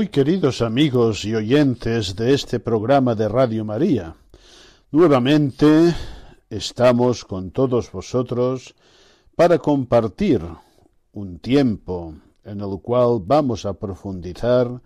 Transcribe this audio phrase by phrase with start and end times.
[0.00, 4.16] Muy queridos amigos y oyentes de este programa de Radio María,
[4.90, 5.94] nuevamente
[6.48, 8.74] estamos con todos vosotros
[9.36, 10.40] para compartir
[11.12, 14.80] un tiempo en el cual vamos a profundizar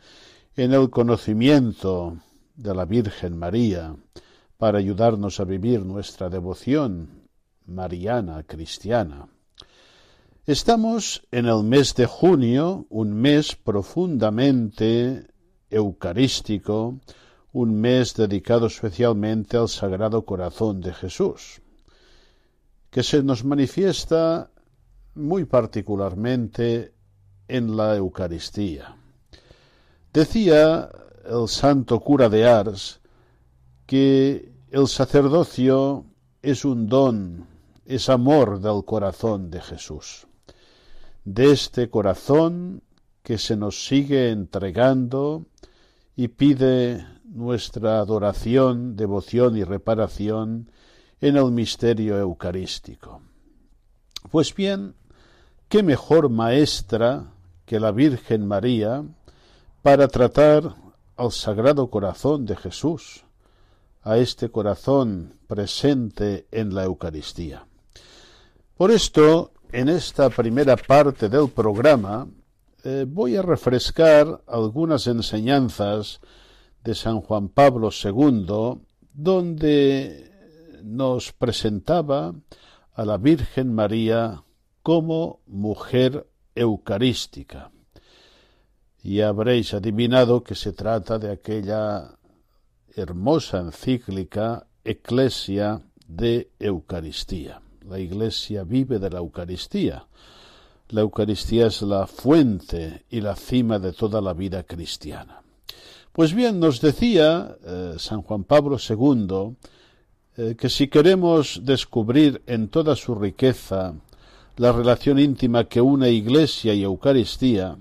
[0.57, 2.17] en el conocimiento
[2.57, 3.95] de la Virgen María
[4.59, 7.29] para ayudarnos a vivir nuestra devoción
[7.67, 9.29] mariana cristiana.
[10.47, 15.27] Estamos en el mes de junio, un mes profundamente
[15.71, 17.01] eucarístico,
[17.55, 21.63] un mes dedicado especialmente al Sagrado Corazón de Jesús,
[22.91, 24.51] que se nos manifiesta
[25.15, 26.93] muy particularmente
[27.49, 28.97] en la Eucaristía.
[30.13, 30.91] Decía
[31.25, 33.01] el santo cura de Ars
[33.87, 36.05] que el sacerdocio
[36.43, 37.47] es un don,
[37.87, 40.27] es amor del corazón de Jesús
[41.25, 42.83] de este corazón
[43.23, 45.47] que se nos sigue entregando
[46.15, 50.71] y pide nuestra adoración, devoción y reparación
[51.21, 53.23] en el misterio eucarístico.
[54.31, 54.95] Pues bien,
[55.69, 57.33] qué mejor maestra
[57.65, 59.05] que la Virgen María
[59.83, 60.77] para tratar
[61.17, 63.25] al Sagrado Corazón de Jesús,
[64.03, 67.67] a este corazón presente en la Eucaristía.
[68.77, 72.27] Por esto, en esta primera parte del programa
[72.85, 76.21] eh, voy a refrescar algunas enseñanzas
[76.85, 78.79] de San Juan Pablo II,
[79.15, 80.31] donde
[80.83, 82.35] nos presentaba
[82.93, 84.45] a la Virgen María
[84.83, 87.71] como mujer eucarística.
[89.03, 92.19] Y habréis adivinado que se trata de aquella
[92.95, 97.64] hermosa encíclica Eclesia de Eucaristía.
[97.89, 100.07] La Iglesia vive de la Eucaristía.
[100.91, 105.43] La Eucaristía es la fuente y la cima de toda la vida cristiana.
[106.13, 109.57] Pues bien, nos decía eh, San Juan Pablo II
[110.37, 113.95] eh, que si queremos descubrir en toda su riqueza
[114.57, 117.77] la relación íntima que une Iglesia y Eucaristía,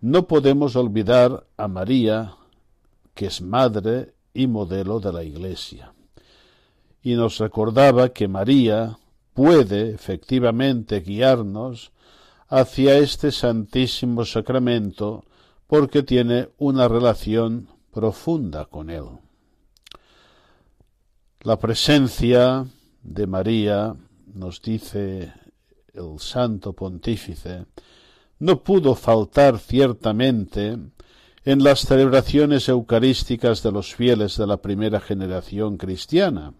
[0.00, 2.34] no podemos olvidar a María,
[3.14, 5.92] que es madre y modelo de la Iglesia.
[7.02, 8.96] Y nos recordaba que María,
[9.38, 11.92] puede efectivamente guiarnos
[12.48, 15.26] hacia este santísimo sacramento
[15.68, 19.04] porque tiene una relación profunda con él.
[21.42, 22.66] La presencia
[23.00, 23.94] de María,
[24.34, 25.32] nos dice
[25.94, 27.66] el santo pontífice,
[28.40, 30.76] no pudo faltar ciertamente
[31.44, 36.54] en las celebraciones eucarísticas de los fieles de la primera generación cristiana,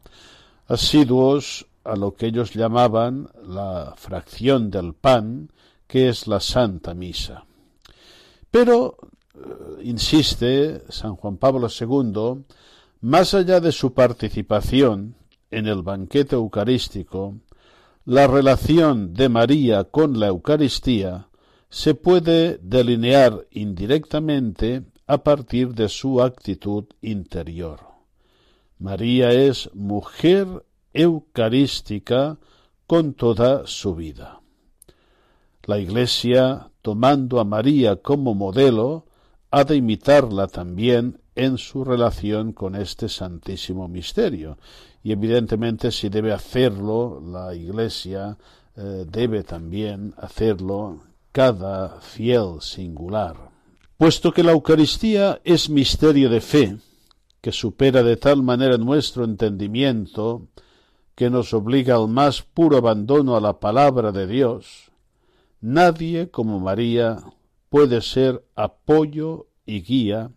[0.69, 5.51] asiduos a lo que ellos llamaban la fracción del pan,
[5.87, 7.45] que es la Santa Misa.
[8.51, 8.97] Pero,
[9.35, 12.45] eh, insiste San Juan Pablo II,
[13.01, 15.15] más allá de su participación
[15.51, 17.37] en el banquete eucarístico,
[18.05, 21.29] la relación de María con la Eucaristía
[21.71, 27.81] se puede delinear indirectamente a partir de su actitud interior.
[28.79, 30.65] María es mujer
[30.99, 32.39] eucarística
[32.87, 34.41] con toda su vida.
[35.65, 39.07] La Iglesia, tomando a María como modelo,
[39.51, 44.59] ha de imitarla también en su relación con este santísimo misterio.
[45.03, 48.37] Y evidentemente si debe hacerlo la Iglesia,
[48.77, 51.01] eh, debe también hacerlo
[51.31, 53.37] cada fiel singular.
[53.97, 56.77] Puesto que la Eucaristía es misterio de fe,
[57.41, 60.49] que supera de tal manera nuestro entendimiento,
[61.19, 64.93] que nos obliga al más puro abandono a la palabra de Dios,
[65.61, 67.19] nadie como María
[67.71, 70.31] puede ser apoyo y guía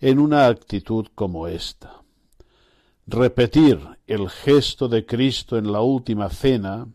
[0.00, 2.02] en una actitud como esta.
[3.06, 3.78] repetir
[4.08, 6.88] el gesto de Cristo en la última cena,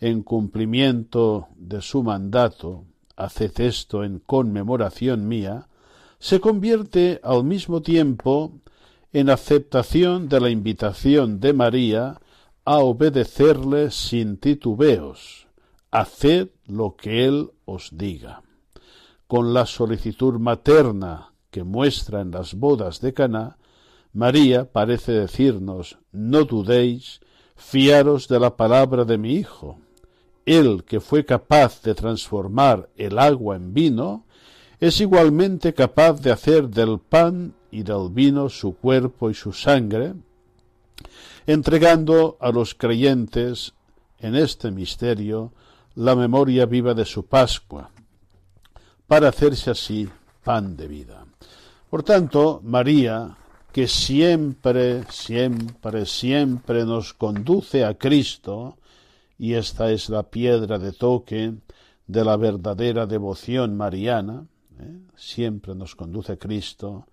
[0.00, 2.82] en cumplimiento de su mandato,
[3.14, 5.68] haced esto en conmemoración mía,
[6.18, 8.54] se convierte al mismo tiempo
[9.12, 12.18] en aceptación de la invitación de María
[12.66, 15.46] a obedecerle sin titubeos.
[15.92, 18.42] Haced lo que Él os diga.
[19.28, 23.56] Con la solicitud materna que muestra en las bodas de Caná,
[24.12, 27.20] María parece decirnos no dudéis,
[27.54, 29.78] fiaros de la palabra de mi Hijo.
[30.44, 34.26] Él que fue capaz de transformar el agua en vino,
[34.80, 40.14] es igualmente capaz de hacer del pan y del vino su cuerpo y su sangre,
[41.46, 43.74] entregando a los creyentes
[44.18, 45.52] en este misterio
[45.94, 47.90] la memoria viva de su Pascua,
[49.06, 50.08] para hacerse así
[50.42, 51.24] pan de vida.
[51.88, 53.36] Por tanto, María,
[53.72, 58.78] que siempre, siempre, siempre nos conduce a Cristo,
[59.38, 61.54] y esta es la piedra de toque
[62.06, 64.46] de la verdadera devoción mariana,
[64.80, 65.00] ¿eh?
[65.16, 67.06] siempre nos conduce a Cristo,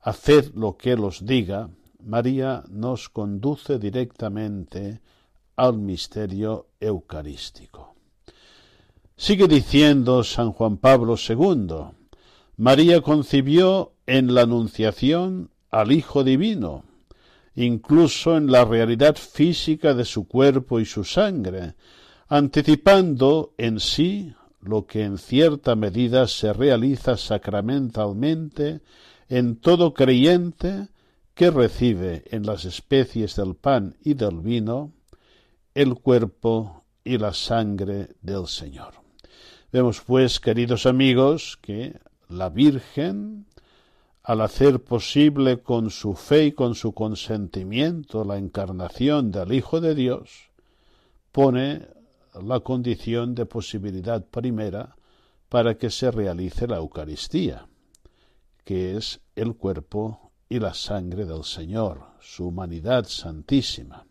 [0.00, 1.68] haced lo que Él os diga,
[2.04, 5.00] María nos conduce directamente
[5.56, 7.94] al misterio eucarístico.
[9.16, 11.92] Sigue diciendo San Juan Pablo II,
[12.56, 16.84] María concibió en la Anunciación al Hijo Divino,
[17.54, 21.74] incluso en la realidad física de su cuerpo y su sangre,
[22.28, 28.80] anticipando en sí lo que en cierta medida se realiza sacramentalmente
[29.28, 30.88] en todo creyente
[31.34, 34.92] que recibe en las especies del pan y del vino
[35.74, 38.94] el cuerpo y la sangre del Señor.
[39.72, 41.98] Vemos pues, queridos amigos, que
[42.28, 43.46] la Virgen,
[44.22, 49.96] al hacer posible con su fe y con su consentimiento la encarnación del Hijo de
[49.96, 50.50] Dios,
[51.32, 51.88] pone
[52.40, 54.96] la condición de posibilidad primera
[55.48, 57.66] para que se realice la Eucaristía,
[58.64, 60.23] que es el cuerpo
[60.54, 64.06] y la sangre del Señor, su humanidad santísima.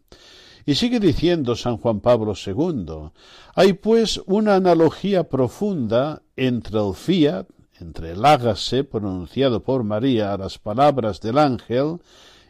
[0.66, 3.12] Y sigue diciendo San Juan Pablo II,
[3.56, 7.48] hay pues una analogía profunda entre el fiat,
[7.80, 12.02] entre el hágase pronunciado por María a las palabras del ángel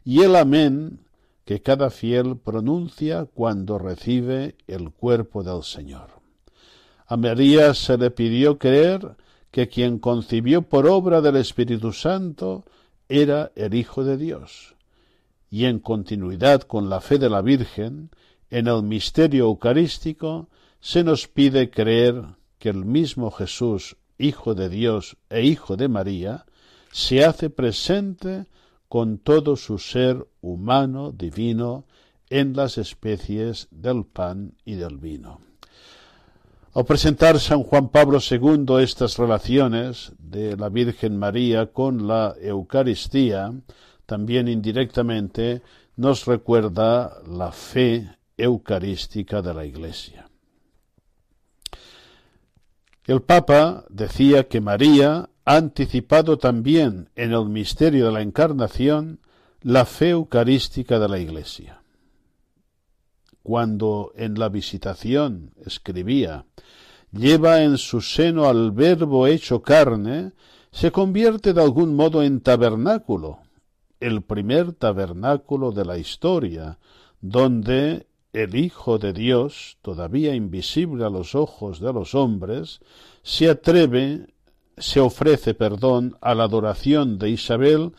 [0.03, 0.99] y el amén
[1.45, 6.07] que cada fiel pronuncia cuando recibe el cuerpo del Señor.
[7.05, 9.17] A María se le pidió creer
[9.51, 12.65] que quien concibió por obra del Espíritu Santo
[13.09, 14.75] era el Hijo de Dios,
[15.49, 18.09] y en continuidad con la fe de la Virgen,
[18.49, 22.23] en el misterio eucarístico se nos pide creer
[22.59, 26.45] que el mismo Jesús, Hijo de Dios e Hijo de María,
[26.91, 28.45] se hace presente
[28.87, 31.85] con todo su ser humano, divino,
[32.29, 35.39] en las especies del pan y del vino.
[36.75, 43.53] Al presentar San Juan Pablo II estas relaciones de la Virgen María con la Eucaristía,
[44.07, 45.61] también indirectamente
[45.97, 50.27] nos recuerda la fe eucarística de la Iglesia.
[53.05, 59.19] El Papa decía que María anticipado también en el misterio de la Encarnación
[59.61, 61.82] la fe eucarística de la Iglesia.
[63.43, 66.45] Cuando en la visitación escribía
[67.11, 70.31] lleva en su seno al Verbo hecho carne,
[70.71, 73.39] se convierte de algún modo en tabernáculo,
[73.99, 76.79] el primer tabernáculo de la historia,
[77.21, 82.79] donde el Hijo de Dios, todavía invisible a los ojos de los hombres,
[83.21, 84.33] se atreve
[84.77, 87.91] se ofrece perdón a la adoración de Isabel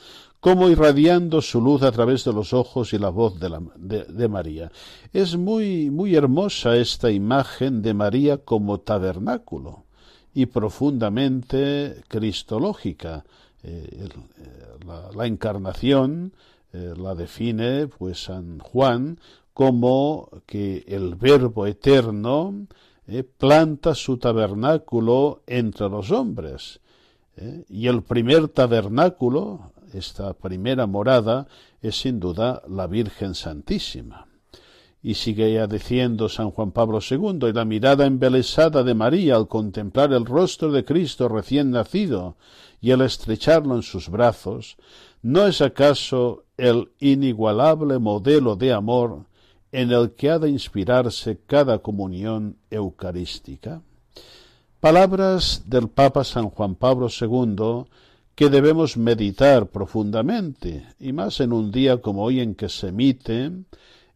[0.45, 4.71] como irradiando su luz a través de los ojos y la voz de, María.
[5.11, 9.85] Es muy, muy hermosa esta imagen de María como tabernáculo
[10.35, 13.25] y profundamente cristológica.
[13.63, 16.35] Eh, eh, la, encarnación
[16.75, 19.19] eh, la define pues San Juan
[19.55, 22.67] como que el Verbo eterno
[23.39, 26.81] planta su tabernáculo entre los hombres.
[27.69, 31.47] Y el primer tabernáculo, esta primera morada,
[31.81, 34.27] es sin duda la Virgen Santísima.
[35.03, 39.49] Y sigue ya diciendo San Juan Pablo II, y la mirada embelesada de María al
[39.49, 42.37] contemplar el rostro de Cristo recién nacido
[42.81, 44.77] y al estrecharlo en sus brazos,
[45.23, 49.27] ¿no es acaso el inigualable modelo de amor
[49.73, 53.83] en el que ha de inspirarse cada comunión eucarística?
[54.81, 57.87] Palabras del Papa San Juan Pablo II
[58.35, 63.53] que debemos meditar profundamente, y más en un día como hoy en que se emite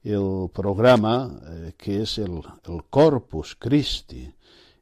[0.02, 2.40] el programa eh, que es el,
[2.90, 4.32] Corpus Christi.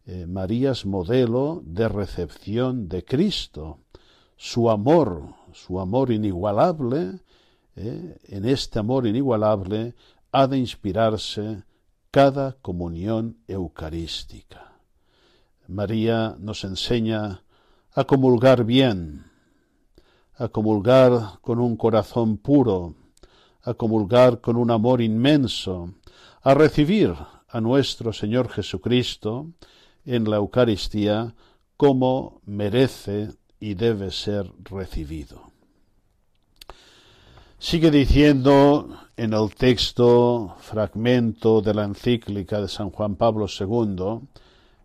[0.07, 3.81] Eh, María es modelo de recepción de Cristo.
[4.37, 7.21] Su amor, su amor inigualable,
[7.75, 9.95] eh, en este amor inigualable
[10.33, 11.63] ha de inspirarse
[12.11, 14.73] cada comunión eucarística.
[15.69, 17.43] María nos enseña
[17.93, 19.26] a comulgar bien,
[20.39, 22.95] a comulgar con un corazón puro,
[23.63, 25.95] a comulgar con un amor inmenso,
[26.43, 27.15] a recibir
[27.49, 29.47] a nuestro Señor Jesucristo
[30.05, 31.35] en la Eucaristía
[31.77, 35.51] como merece y debe ser recibido.
[37.59, 44.21] Sigue diciendo en el texto fragmento de la encíclica de San Juan Pablo II,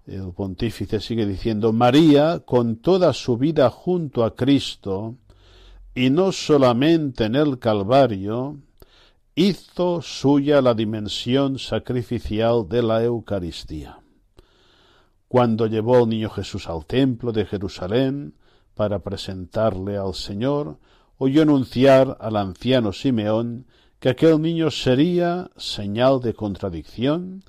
[0.08, 5.16] el pontífice sigue diciendo, María, con toda su vida junto a Cristo,
[5.94, 8.58] y no solamente en el Calvario,
[9.36, 14.00] hizo suya la dimensión sacrificial de la Eucaristía.
[15.28, 18.36] Cuando llevó al niño Jesús al templo de Jerusalén
[18.76, 20.78] para presentarle al Señor,
[21.18, 23.66] oyó anunciar al anciano Simeón
[24.00, 27.44] que aquel niño sería señal de contradicción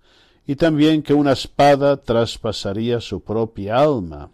[0.47, 4.31] y también que una espada traspasaría su propia alma,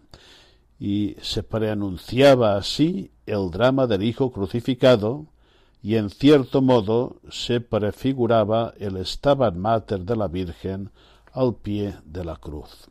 [0.79, 5.27] y se preanunciaba así el drama del Hijo crucificado,
[5.81, 10.91] y en cierto modo se prefiguraba el Stabat Mater de la Virgen
[11.33, 12.89] al pie de la cruz.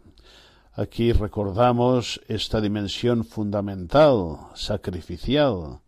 [0.74, 5.80] Aquí recordamos esta dimensión fundamental, sacrificial,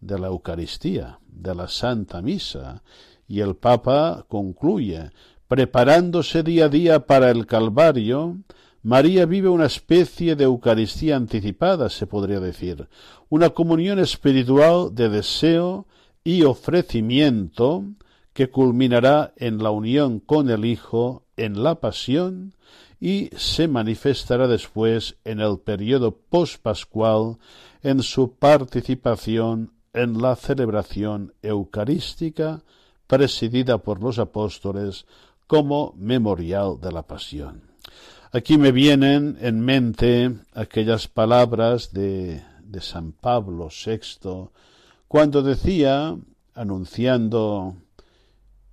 [0.00, 2.82] de la Eucaristía, de la Santa Misa,
[3.26, 5.10] y el Papa concluye,
[5.48, 8.38] preparándose día a día para el Calvario,
[8.84, 12.86] María vive una especie de Eucaristía anticipada, se podría decir,
[13.30, 15.86] una comunión espiritual de deseo
[16.22, 17.86] y ofrecimiento
[18.34, 22.52] que culminará en la unión con el Hijo en la pasión
[23.00, 27.38] y se manifestará después en el periodo pospascual
[27.82, 32.62] en su participación en la celebración eucarística
[33.06, 35.06] presidida por los apóstoles
[35.46, 37.73] como memorial de la pasión.
[38.36, 44.48] Aquí me vienen en mente aquellas palabras de, de San Pablo VI
[45.06, 46.16] cuando decía,
[46.52, 47.76] anunciando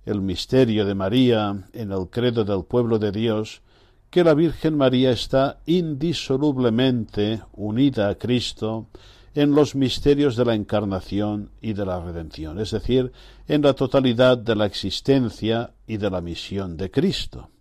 [0.04, 3.62] el misterio de María en el credo del pueblo de Dios,
[4.10, 8.88] que la Virgen María está indisolublemente unida a Cristo
[9.32, 13.12] en los misterios de la encarnación y de la redención, es decir,
[13.46, 17.52] en la totalidad de la existencia y de la misión de Cristo.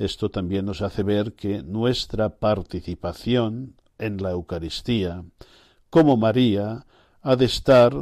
[0.00, 5.24] Esto también nos hace ver que nuestra participación en la Eucaristía,
[5.90, 6.86] como María,
[7.20, 7.92] ha de estar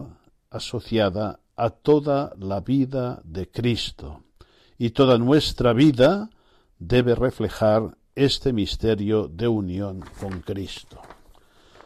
[0.49, 4.23] asociada a toda la vida de Cristo,
[4.79, 6.31] y toda nuestra vida
[6.79, 11.01] debe reflejar este misterio de unión con Cristo.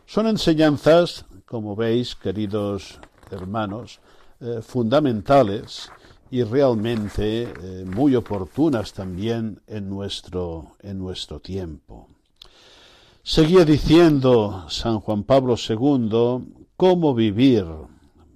[0.04, 3.00] Son enseñanzas, como veis, queridos
[3.30, 3.98] hermanos,
[4.40, 5.90] eh, fundamentales
[6.32, 12.08] y realmente eh, muy oportunas también en nuestro, en nuestro tiempo.
[13.22, 17.66] Seguía diciendo San Juan Pablo II cómo vivir,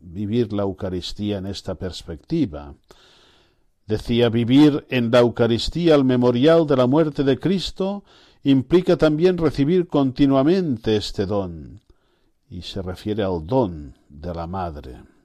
[0.03, 2.75] vivir la Eucaristía en esta perspectiva.
[3.87, 8.05] Decía, vivir en la Eucaristía el memorial de la muerte de Cristo
[8.43, 11.81] implica también recibir continuamente este don,
[12.51, 15.16] y se refiere al don de la Madre.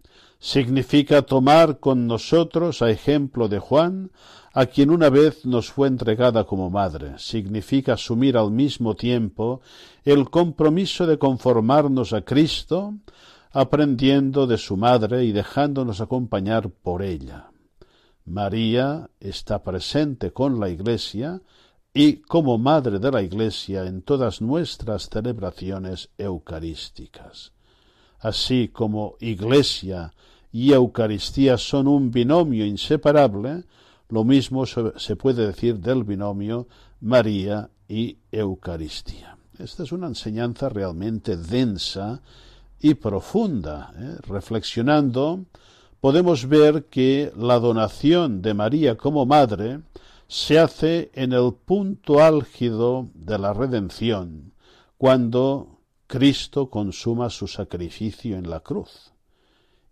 [0.43, 4.10] Significa tomar con nosotros, a ejemplo de Juan,
[4.53, 7.13] a quien una vez nos fue entregada como madre.
[7.19, 9.62] Significa asumir al mismo tiempo
[10.03, 12.95] el compromiso de conformarnos a Cristo,
[13.51, 17.51] aprendiendo de su madre y dejándonos acompañar por ella.
[18.25, 21.39] María está presente con la Iglesia
[21.93, 27.51] y como Madre de la Iglesia en todas nuestras celebraciones eucarísticas.
[28.19, 30.13] Así como Iglesia
[30.51, 33.63] y Eucaristía son un binomio inseparable,
[34.10, 36.67] lo mismo se puede decir del binomio
[37.00, 39.38] María y Eucaristía.
[39.58, 42.22] Esta es una enseñanza realmente densa
[42.79, 43.93] y profunda.
[43.98, 44.17] ¿eh?
[44.27, 45.46] Reflexionando,
[46.00, 49.81] podemos ver que la donación de María como madre
[50.27, 54.53] se hace en el punto álgido de la redención,
[54.98, 59.11] cuando Cristo consuma su sacrificio en la cruz.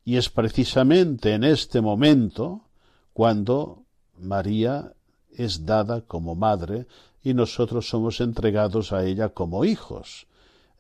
[0.10, 2.62] Y es precisamente en este momento
[3.14, 3.84] cuando
[4.18, 4.92] María
[5.30, 6.88] es dada como madre
[7.22, 10.26] y nosotros somos entregados a ella como hijos.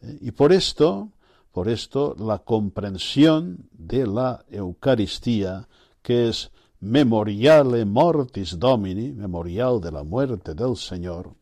[0.01, 1.09] Y por esto
[1.51, 5.67] Por esto, la comprensión de la Eucaristía,
[6.01, 11.33] que es memoriale mortis domini, memorial de la muerte del Señor,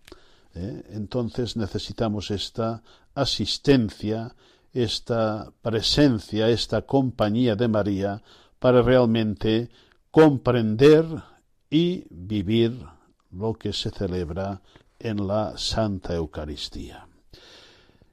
[0.55, 0.83] ¿eh?
[0.89, 2.81] entonces necesitamos esta
[3.13, 4.33] asistencia,
[4.73, 8.21] esta presencia, esta compañía de María
[8.59, 9.69] para realmente
[10.11, 11.05] comprender
[11.69, 12.85] y vivir
[13.31, 14.61] lo que se celebra
[14.99, 17.07] en la Santa Eucaristía.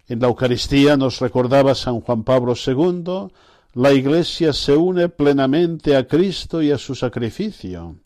[0.07, 3.29] En la Eucaristía nos recordaba San Juan Pablo II,
[3.75, 7.97] la Iglesia se une plenamente a Cristo y a su sacrificio,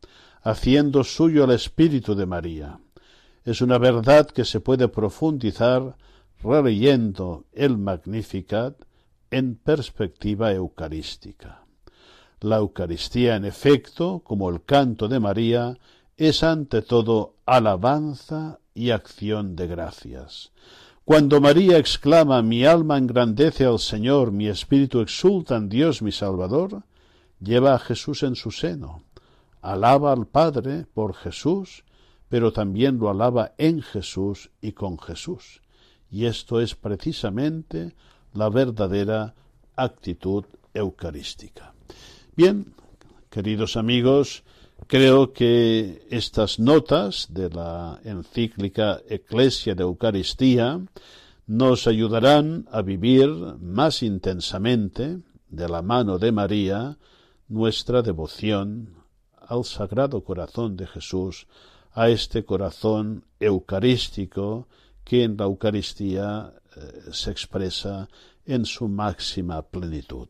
[0.42, 2.78] haciendo suyo el Espíritu de María.
[3.44, 5.96] Es una verdad que se puede profundizar
[6.42, 8.74] releyendo el Magnificat
[9.30, 11.64] en perspectiva eucarística.
[12.40, 15.76] La Eucaristía, en efecto, como el canto de María,
[16.16, 20.52] es ante todo alabanza y acción de gracias.
[21.04, 26.82] Cuando María exclama Mi alma engrandece al Señor, mi espíritu exulta en Dios mi Salvador,
[27.40, 29.02] lleva a Jesús en su seno,
[29.62, 31.84] alaba al Padre por Jesús,
[32.28, 35.62] pero también lo alaba en Jesús y con Jesús.
[36.10, 37.94] Y esto es precisamente
[38.34, 39.34] la verdadera
[39.76, 41.74] actitud eucarística.
[42.36, 42.72] Bien,
[43.30, 44.44] queridos amigos,
[44.86, 50.80] creo que estas notas de la encíclica Eclesia de Eucaristía
[51.46, 53.28] nos ayudarán a vivir
[53.60, 56.98] más intensamente, de la mano de María,
[57.48, 58.94] nuestra devoción
[59.40, 61.46] al Sagrado Corazón de Jesús,
[61.92, 64.68] a este corazón eucarístico
[65.08, 68.10] que en la Eucaristía eh, se expresa
[68.44, 70.28] en su máxima plenitud.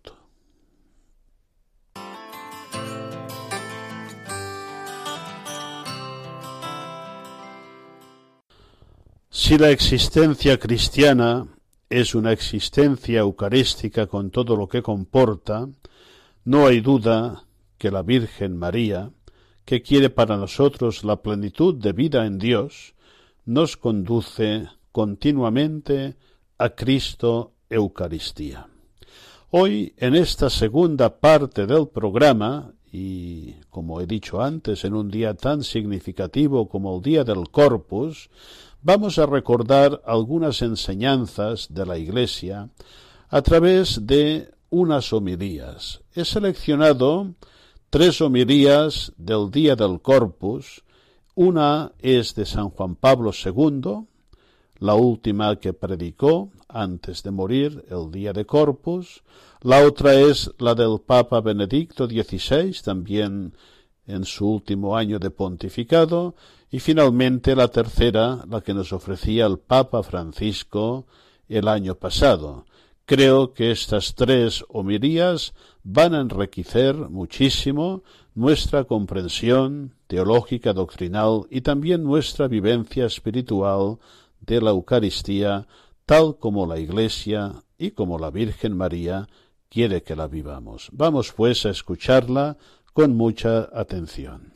[9.28, 11.49] Si la existencia cristiana
[11.91, 15.69] es una existencia eucarística con todo lo que comporta,
[16.45, 17.43] no hay duda
[17.78, 19.10] que la Virgen María,
[19.64, 22.95] que quiere para nosotros la plenitud de vida en Dios,
[23.49, 26.17] nos conduce continuamente
[26.58, 28.69] a Cristo Eucaristía.
[29.49, 35.32] Hoy, en esta segunda parte del programa, y como he dicho antes, en un día
[35.32, 38.28] tan significativo como el Día del Corpus,
[38.82, 42.69] vamos a recordar algunas enseñanzas de la Iglesia
[43.30, 46.02] a través de unas homilías.
[46.15, 47.32] He seleccionado
[47.89, 50.84] tres homilías del Día del Corpus
[51.41, 54.09] una es de San Juan Pablo II,
[54.81, 59.23] la última que predicó antes de morir el día de Corpus.
[59.63, 63.55] La otra es la del Papa Benedicto XVI, también
[64.09, 66.35] en su último año de pontificado.
[66.73, 71.07] Y finalmente la tercera, la que nos ofrecía el Papa Francisco
[71.49, 72.65] el año pasado.
[73.05, 78.03] Creo que estas tres homilías van a enriquecer muchísimo
[78.39, 83.99] nuestra comprensión teológica doctrinal y también nuestra vivencia espiritual
[84.39, 85.67] de la Eucaristía,
[86.07, 89.27] tal como la Iglesia y como la Virgen María
[89.69, 90.89] quiere que la vivamos.
[90.93, 92.57] Vamos pues a escucharla
[92.93, 94.53] con mucha atención.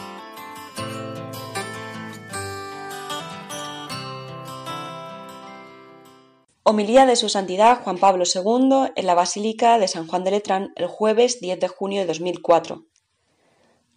[6.62, 10.73] Homilía de Su Santidad Juan Pablo II en la Basílica de San Juan de Letrán
[10.77, 12.91] el jueves 10 de junio de 2004.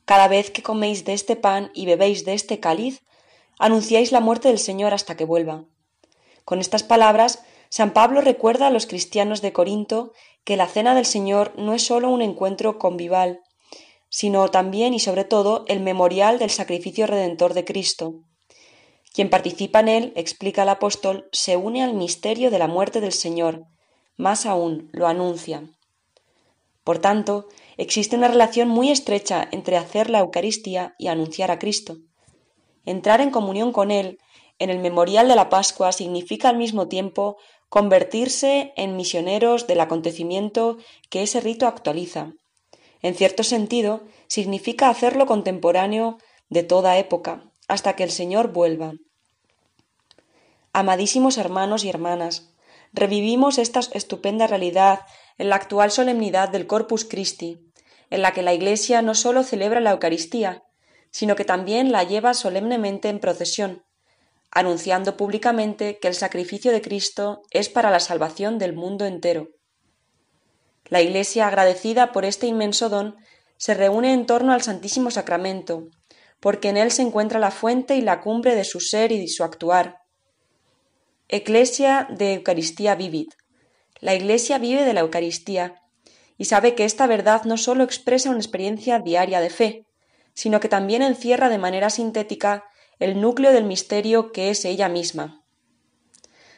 [0.06, 3.04] Cada vez que coméis de este pan y bebéis de este cáliz,
[3.58, 5.66] anunciáis la muerte del Señor hasta que vuelva.
[6.46, 10.14] Con estas palabras, San Pablo recuerda a los cristianos de Corinto
[10.44, 13.42] que la cena del Señor no es sólo un encuentro convival,
[14.10, 18.14] sino también y sobre todo el memorial del sacrificio redentor de Cristo.
[19.12, 23.14] Quien participa en él, explica el apóstol, se une al misterio de la muerte del
[23.14, 23.66] Señor,
[24.18, 25.64] más aún, lo anuncia.
[26.84, 31.98] Por tanto, existe una relación muy estrecha entre hacer la Eucaristía y anunciar a Cristo.
[32.86, 34.20] Entrar en comunión con Él
[34.60, 37.38] en el memorial de la Pascua significa al mismo tiempo
[37.70, 40.78] convertirse en misioneros del acontecimiento
[41.10, 42.34] que ese rito actualiza.
[43.02, 46.18] En cierto sentido, significa hacerlo contemporáneo
[46.50, 48.94] de toda época, hasta que el Señor vuelva.
[50.74, 52.54] Amadísimos hermanos y hermanas,
[52.94, 55.02] revivimos esta estupenda realidad
[55.38, 57.60] en la actual solemnidad del Corpus Christi,
[58.16, 60.64] en la que la Iglesia no sólo celebra la Eucaristía,
[61.12, 63.84] sino que también la lleva solemnemente en procesión,
[64.52, 69.50] anunciando públicamente que el sacrificio de Cristo es para la salvación del mundo entero.
[70.86, 73.18] La Iglesia, agradecida por este inmenso don,
[73.58, 75.90] se reúne en torno al Santísimo Sacramento,
[76.40, 79.28] porque en él se encuentra la fuente y la cumbre de su ser y de
[79.28, 80.04] su actuar.
[81.28, 83.34] Eclesia de Eucaristía Vivit,
[84.00, 85.82] La Iglesia vive de la Eucaristía
[86.38, 89.86] y sabe que esta verdad no sólo expresa una experiencia diaria de fe,
[90.34, 92.66] sino que también encierra de manera sintética
[93.00, 95.44] el núcleo del misterio que es ella misma.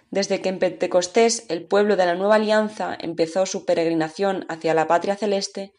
[0.09, 4.87] Desde que en Pentecostés el pueblo de la nueva alianza empezó su peregrinación hacia la
[4.87, 5.73] patria celeste,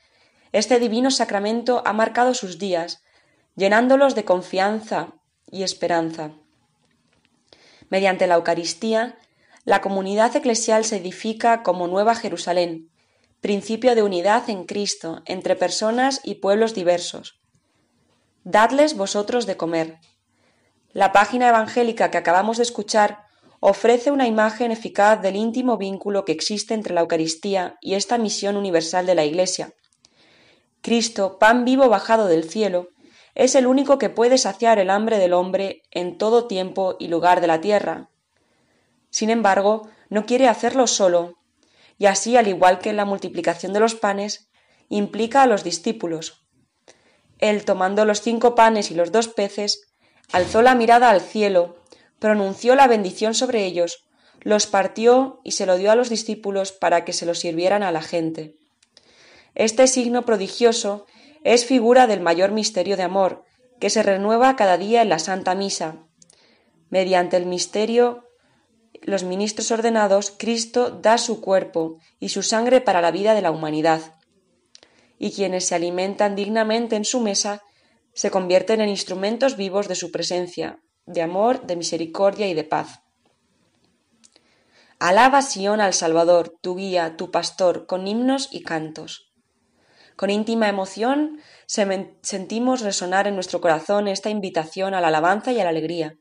[0.53, 3.03] este divino sacramento ha marcado sus días,
[3.57, 5.15] llenándolos de confianza
[5.51, 6.33] y esperanza.
[7.91, 9.19] Mediante la Eucaristía,
[9.65, 12.91] la comunidad eclesial se edifica como Nueva Jerusalén,
[13.40, 17.40] principio de unidad en Cristo entre personas y pueblos diversos.
[18.42, 19.98] Dadles vosotros de comer.
[20.92, 23.27] La página evangélica que acabamos de escuchar
[23.61, 28.57] ofrece una imagen eficaz del íntimo vínculo que existe entre la Eucaristía y esta misión
[28.57, 29.72] universal de la Iglesia.
[30.81, 32.88] Cristo, pan vivo bajado del cielo,
[33.35, 37.40] es el único que puede saciar el hambre del hombre en todo tiempo y lugar
[37.40, 38.09] de la tierra.
[39.11, 41.38] Sin embargo, no quiere hacerlo solo,
[41.99, 44.51] y así, al igual que en la multiplicación de los panes,
[44.89, 46.47] implica a los discípulos.
[47.39, 49.93] Él, tomando los cinco panes y los dos peces,
[50.33, 51.77] alzó la mirada al cielo,
[52.19, 54.09] pronunció la bendición sobre ellos,
[54.41, 57.93] los partió y se lo dio a los discípulos para que se lo sirvieran a
[57.93, 58.57] la gente.
[59.55, 61.07] Este signo prodigioso
[61.43, 63.45] es figura del mayor misterio de amor,
[63.81, 66.07] que se renueva cada día en la Santa Misa.
[66.91, 68.28] Mediante el misterio,
[69.03, 73.51] los ministros ordenados, Cristo da su cuerpo y su sangre para la vida de la
[73.51, 74.15] humanidad.
[75.19, 77.63] Y quienes se alimentan dignamente en su mesa
[78.15, 83.01] se convierten en instrumentos vivos de su presencia, de amor, de misericordia y de paz.
[84.99, 89.33] Alaba Sión al Salvador, tu guía, tu pastor, con himnos y cantos.
[90.17, 95.65] Con íntima emoción sentimos resonar en nuestro corazón esta invitación a la alabanza y a
[95.65, 96.19] la alegría.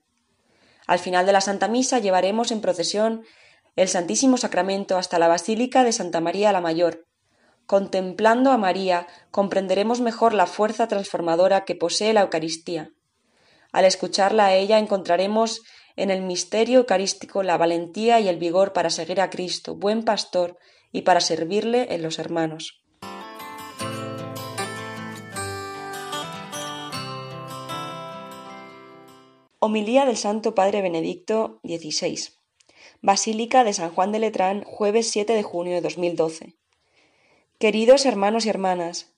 [0.87, 3.23] Al final de la Santa Misa llevaremos en procesión
[3.75, 7.05] el Santísimo Sacramento hasta la Basílica de Santa María la Mayor.
[7.67, 12.91] Contemplando a María comprenderemos mejor la fuerza transformadora que posee la Eucaristía.
[13.73, 15.61] Al escucharla a ella encontraremos
[15.97, 20.57] en el misterio eucarístico la valentía y el vigor para seguir a Cristo, buen pastor,
[20.91, 22.81] y para servirle en los hermanos.
[29.59, 32.29] Homilía del Santo Padre Benedicto XVI.
[33.01, 36.53] Basílica de San Juan de Letrán, jueves 7 de junio de 2012.
[37.57, 39.15] Queridos hermanos y hermanas,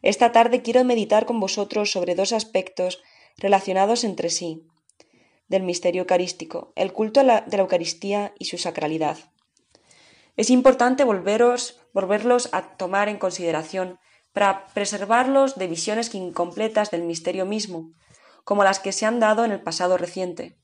[0.00, 3.02] esta tarde quiero meditar con vosotros sobre dos aspectos
[3.36, 4.62] relacionados entre sí,
[5.48, 9.18] del misterio eucarístico, el culto de la Eucaristía y su sacralidad.
[10.36, 13.98] Es importante volveros, volverlos a tomar en consideración
[14.32, 17.90] para preservarlos de visiones incompletas del misterio mismo,
[18.44, 20.58] como las que se han dado en el pasado reciente.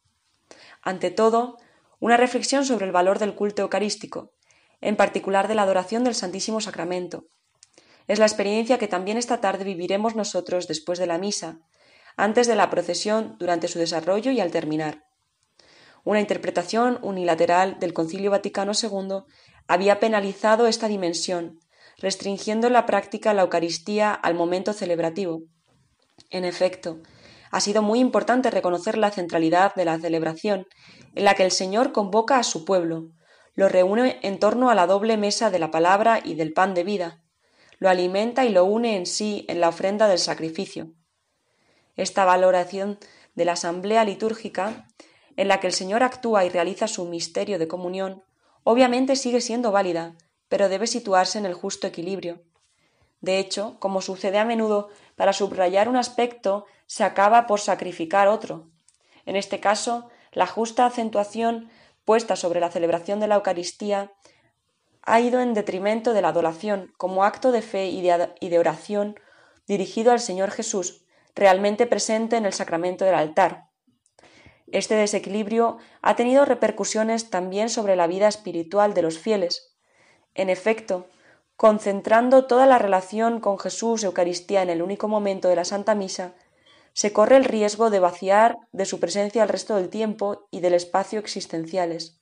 [0.82, 1.58] Ante todo,
[1.98, 4.32] una reflexión sobre el valor del culto eucarístico,
[4.80, 7.26] en particular de la adoración del Santísimo Sacramento.
[8.06, 11.58] Es la experiencia que también esta tarde viviremos nosotros después de la misa,
[12.16, 15.04] antes de la procesión, durante su desarrollo y al terminar.
[16.04, 19.24] Una interpretación unilateral del Concilio Vaticano II
[19.66, 21.58] había penalizado esta dimensión,
[21.98, 25.42] restringiendo la práctica la Eucaristía al momento celebrativo.
[26.30, 27.00] En efecto,
[27.50, 30.66] ha sido muy importante reconocer la centralidad de la celebración,
[31.14, 33.10] en la que el Señor convoca a su pueblo,
[33.54, 36.84] lo reúne en torno a la doble mesa de la palabra y del pan de
[36.84, 37.22] vida,
[37.78, 40.92] lo alimenta y lo une en sí en la ofrenda del sacrificio.
[41.96, 42.98] Esta valoración
[43.34, 44.88] de la asamblea litúrgica,
[45.36, 48.22] en la que el Señor actúa y realiza su misterio de comunión,
[48.64, 50.16] obviamente sigue siendo válida,
[50.48, 52.42] pero debe situarse en el justo equilibrio.
[53.20, 58.68] De hecho, como sucede a menudo, para subrayar un aspecto se acaba por sacrificar otro.
[59.24, 61.70] En este caso, la justa acentuación
[62.04, 64.12] puesta sobre la celebración de la Eucaristía
[65.02, 69.18] ha ido en detrimento de la adoración como acto de fe y de, oración
[69.66, 73.68] dirigido al Señor Jesús, realmente presente en el sacramento del altar.
[74.66, 79.76] Este desequilibrio ha tenido repercusiones también sobre la vida espiritual de los fieles.
[80.34, 81.06] En efecto,
[81.56, 86.34] concentrando toda la relación con Jesús Eucaristía en el único momento de la Santa Misa,
[86.92, 90.74] se corre el riesgo de vaciar de su presencia el resto del tiempo y del
[90.74, 92.18] espacio existenciales.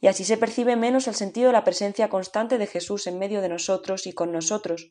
[0.00, 3.40] Y así se percibe menos el sentido de la presencia constante de Jesús en medio
[3.40, 4.90] de nosotros y con nosotros,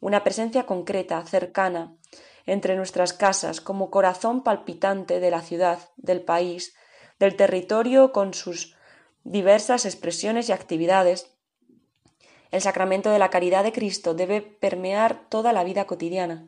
[0.00, 1.96] una presencia concreta, cercana,
[2.44, 6.74] entre nuestras casas, como corazón palpitante de la ciudad, del país,
[7.18, 8.76] del territorio con sus
[9.22, 11.33] diversas expresiones y actividades.
[12.54, 16.46] El sacramento de la caridad de Cristo debe permear toda la vida cotidiana.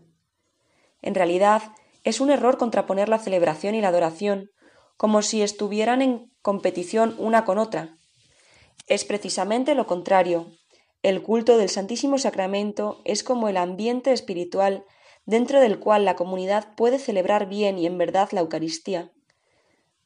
[1.02, 1.62] En realidad,
[2.04, 4.52] es un error contraponer la celebración y la adoración
[4.96, 7.98] como si estuvieran en competición una con otra.
[8.86, 10.52] Es precisamente lo contrario.
[11.02, 14.84] El culto del Santísimo Sacramento es como el ambiente espiritual
[15.24, 19.10] dentro del cual la comunidad puede celebrar bien y en verdad la Eucaristía.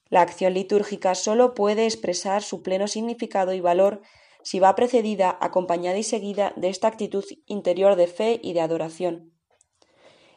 [0.08, 4.00] La acción litúrgica sólo puede expresar su pleno significado y valor
[4.42, 9.32] si va precedida, acompañada y seguida de esta actitud interior de fe y de adoración.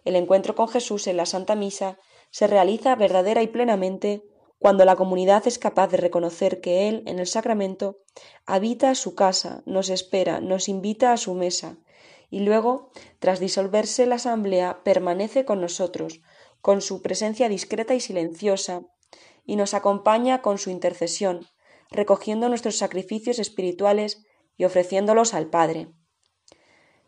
[0.03, 4.23] El encuentro con Jesús en la Santa Misa se realiza verdadera y plenamente
[4.63, 7.97] cuando la comunidad es capaz de reconocer que Él, en el sacramento,
[8.45, 11.79] habita su casa, nos espera, nos invita a su mesa,
[12.29, 12.89] y luego,
[13.19, 16.21] tras disolverse la asamblea, permanece con nosotros,
[16.61, 18.83] con su presencia discreta y silenciosa,
[19.45, 21.45] y nos acompaña con su intercesión,
[21.93, 24.25] recogiendo nuestros sacrificios espirituales
[24.57, 25.87] y ofreciéndolos al Padre.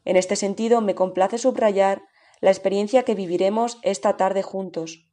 [0.05, 2.03] En este sentido, me complace subrayar
[2.39, 5.09] la experiencia que viviremos esta tarde juntos.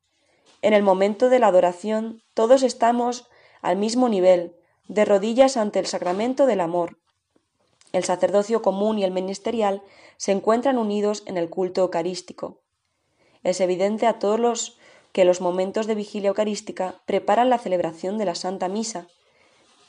[0.61, 3.29] En el momento de la adoración, todos estamos
[3.63, 4.55] al mismo nivel,
[4.89, 6.99] de rodillas ante el sacramento del amor.
[7.93, 9.83] El sacerdocio común y el ministerial
[10.17, 12.63] se encuentran unidos en el culto eucarístico.
[13.43, 14.79] Es evidente a todos los
[15.13, 19.09] que los momentos de vigilia eucarística preparan la celebración de la Santa Misa,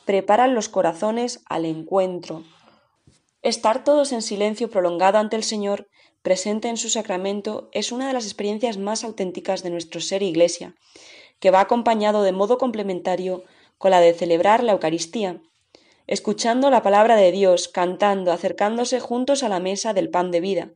[0.06, 2.44] preparan los corazones al encuentro.
[3.42, 5.88] Estar todos en silencio prolongado ante el Señor,
[6.22, 10.76] presente en su sacramento, es una de las experiencias más auténticas de nuestro ser Iglesia,
[11.40, 13.44] que va acompañado de modo complementario
[13.78, 15.42] con la de celebrar la Eucaristía,
[16.08, 20.72] escuchando la palabra de Dios, cantando, acercándose juntos a la mesa del pan de vida.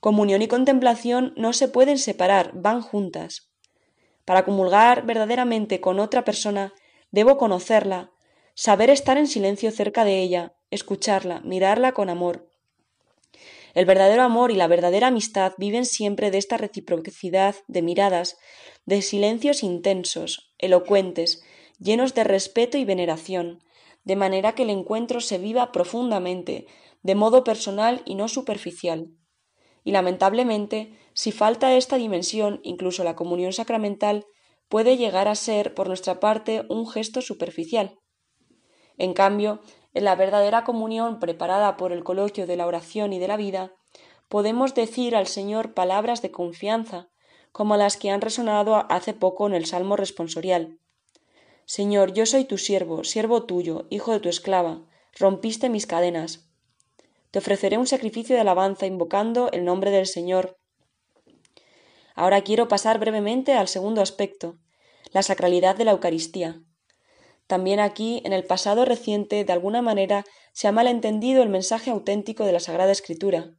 [0.00, 3.50] Comunión y contemplación no se pueden separar, van juntas.
[4.24, 6.72] Para comulgar verdaderamente con otra persona,
[7.10, 8.10] debo conocerla,
[8.54, 12.48] saber estar en silencio cerca de ella, escucharla, mirarla con amor.
[13.74, 18.36] El verdadero amor y la verdadera amistad viven siempre de esta reciprocidad de miradas,
[18.84, 21.42] de silencios intensos, elocuentes,
[21.78, 23.62] llenos de respeto y veneración,
[24.04, 26.66] de manera que el encuentro se viva profundamente,
[27.02, 29.08] de modo personal y no superficial.
[29.84, 34.26] Y lamentablemente, si falta esta dimensión, incluso la comunión sacramental
[34.68, 37.98] puede llegar a ser, por nuestra parte, un gesto superficial.
[38.98, 39.60] En cambio,
[39.94, 43.72] en la verdadera comunión preparada por el coloquio de la oración y de la vida,
[44.28, 47.08] podemos decir al Señor palabras de confianza,
[47.52, 50.78] como las que han resonado hace poco en el Salmo responsorial.
[51.66, 54.80] Señor, yo soy tu siervo, siervo tuyo, hijo de tu esclava,
[55.18, 56.48] rompiste mis cadenas.
[57.30, 60.58] Te ofreceré un sacrificio de alabanza invocando el nombre del Señor.
[62.14, 64.56] Ahora quiero pasar brevemente al segundo aspecto,
[65.12, 66.62] la sacralidad de la Eucaristía.
[67.52, 72.46] También aquí, en el pasado reciente, de alguna manera, se ha malentendido el mensaje auténtico
[72.46, 73.58] de la Sagrada Escritura.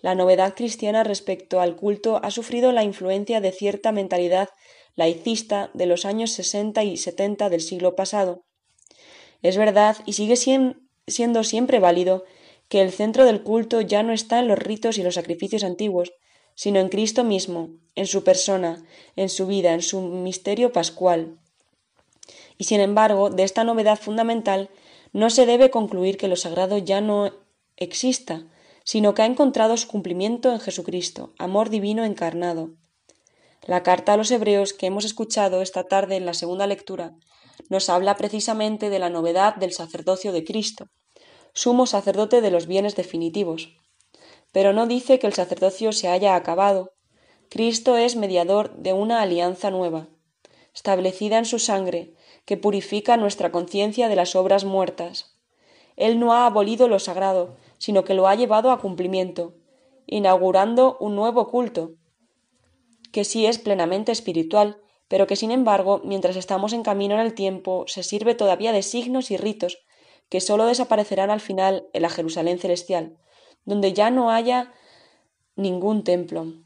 [0.00, 4.48] La novedad cristiana respecto al culto ha sufrido la influencia de cierta mentalidad
[4.94, 8.46] laicista de los años sesenta y setenta del siglo pasado.
[9.42, 12.24] Es verdad, y sigue siendo siempre válido,
[12.70, 16.14] que el centro del culto ya no está en los ritos y los sacrificios antiguos,
[16.54, 18.82] sino en Cristo mismo, en su persona,
[19.14, 21.38] en su vida, en su misterio pascual.
[22.58, 24.70] Y sin embargo, de esta novedad fundamental
[25.12, 27.32] no se debe concluir que lo sagrado ya no
[27.76, 28.46] exista,
[28.84, 32.70] sino que ha encontrado su cumplimiento en Jesucristo, amor divino encarnado.
[33.66, 37.14] La carta a los hebreos que hemos escuchado esta tarde en la segunda lectura
[37.70, 40.88] nos habla precisamente de la novedad del sacerdocio de Cristo,
[41.54, 43.76] sumo sacerdote de los bienes definitivos.
[44.52, 46.92] Pero no dice que el sacerdocio se haya acabado.
[47.48, 50.08] Cristo es mediador de una alianza nueva,
[50.74, 52.14] establecida en su sangre,
[52.44, 55.38] que purifica nuestra conciencia de las obras muertas.
[55.96, 59.54] Él no ha abolido lo sagrado, sino que lo ha llevado a cumplimiento,
[60.06, 61.94] inaugurando un nuevo culto,
[63.12, 67.34] que sí es plenamente espiritual, pero que sin embargo, mientras estamos en camino en el
[67.34, 69.78] tiempo, se sirve todavía de signos y ritos
[70.28, 73.16] que sólo desaparecerán al final en la Jerusalén celestial,
[73.64, 74.72] donde ya no haya
[75.54, 76.63] ningún templo.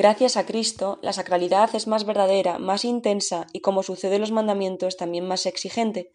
[0.00, 4.30] Gracias a Cristo, la sacralidad es más verdadera, más intensa y, como sucede en los
[4.30, 6.14] mandamientos, también más exigente.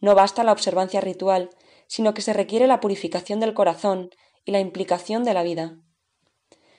[0.00, 1.50] No basta la observancia ritual,
[1.88, 4.08] sino que se requiere la purificación del corazón
[4.46, 5.76] y la implicación de la vida.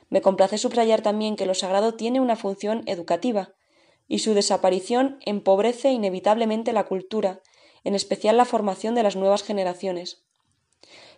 [0.10, 3.54] Me complace subrayar también que lo sagrado tiene una función educativa,
[4.08, 7.44] y su desaparición empobrece inevitablemente la cultura,
[7.84, 10.26] en especial la formación de las nuevas generaciones.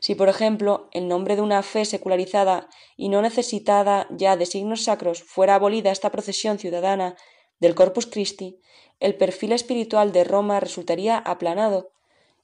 [0.02, 4.84] Si, por ejemplo, en nombre de una fe secularizada y no necesitada ya de signos
[4.86, 7.16] sacros fuera abolida esta procesión ciudadana
[7.60, 8.60] del Corpus Christi,
[9.00, 11.92] el perfil espiritual de Roma resultaría aplanado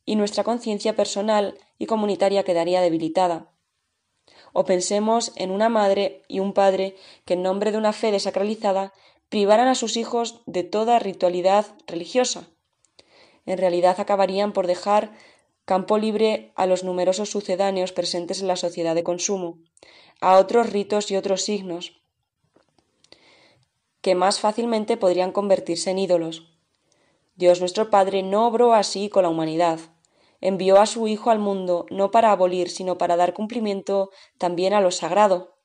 [0.06, 3.52] y nuestra conciencia personal y comunitaria quedaría debilitada.
[4.54, 8.94] O pensemos en una madre y un padre que en nombre de una fe desacralizada
[9.30, 12.50] privaran a sus hijos de toda ritualidad religiosa.
[13.48, 15.12] en realidad acabarían por dejar
[15.68, 19.58] campo libre a los numerosos sucedáneos presentes en la sociedad de consumo,
[20.22, 22.02] a otros ritos y otros signos,
[24.00, 26.48] que más fácilmente podrían convertirse en ídolos.
[27.36, 29.82] Dios nuestro Padre no obró así con la humanidad.
[30.40, 34.80] Envió a su Hijo al mundo no para abolir, sino para dar cumplimiento también a
[34.80, 35.58] lo sagrado.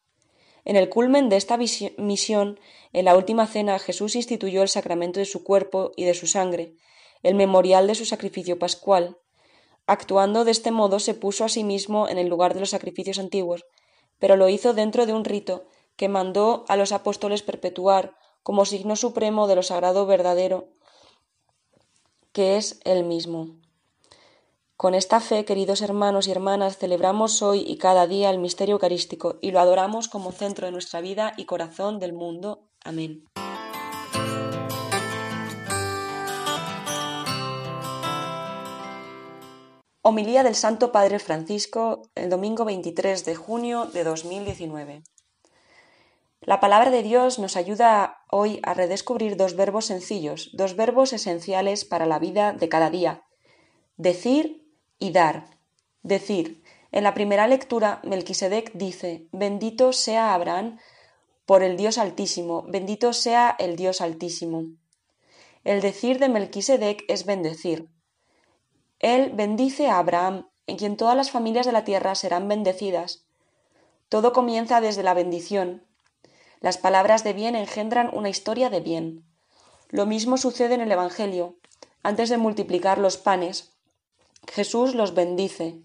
[0.64, 2.58] En el culmen de esta misión,
[2.92, 6.74] en la última cena, Jesús instituyó el sacramento de su cuerpo y de su sangre,
[7.22, 9.21] el memorial de su sacrificio pascual.
[9.86, 13.18] Actuando de este modo se puso a sí mismo en el lugar de los sacrificios
[13.18, 13.64] antiguos,
[14.18, 15.64] pero lo hizo dentro de un rito
[15.96, 20.68] que mandó a los apóstoles perpetuar como signo supremo de lo sagrado verdadero,
[22.32, 23.56] que es el mismo.
[24.76, 29.38] Con esta fe, queridos hermanos y hermanas, celebramos hoy y cada día el misterio eucarístico
[29.40, 32.64] y lo adoramos como centro de nuestra vida y corazón del mundo.
[32.82, 33.24] Amén.
[40.04, 45.04] Homilía del Santo Padre Francisco el domingo 23 de junio de 2019.
[46.40, 51.84] La palabra de Dios nos ayuda hoy a redescubrir dos verbos sencillos, dos verbos esenciales
[51.84, 53.22] para la vida de cada día.
[53.96, 54.66] Decir
[54.98, 55.46] y dar.
[56.02, 56.64] Decir.
[56.90, 60.80] En la primera lectura, Melquisedec dice, Bendito sea Abraham
[61.46, 64.64] por el Dios Altísimo, bendito sea el Dios Altísimo.
[65.62, 67.91] El decir de Melquisedec es bendecir.
[69.02, 73.26] Él bendice a Abraham, en quien todas las familias de la tierra serán bendecidas.
[74.08, 75.86] Todo comienza desde la bendición,
[76.62, 79.24] las palabras de bien engendran una historia de bien.
[79.88, 81.56] Lo mismo sucede en el Evangelio.
[82.04, 83.72] Antes de multiplicar los panes,
[84.48, 85.80] Jesús los bendice.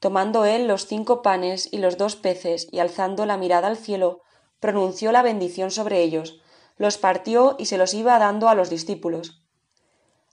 [0.00, 4.22] Tomando él los cinco panes y los dos peces y alzando la mirada al cielo,
[4.58, 6.40] pronunció la bendición sobre ellos,
[6.78, 9.45] los partió y se los iba dando a los discípulos.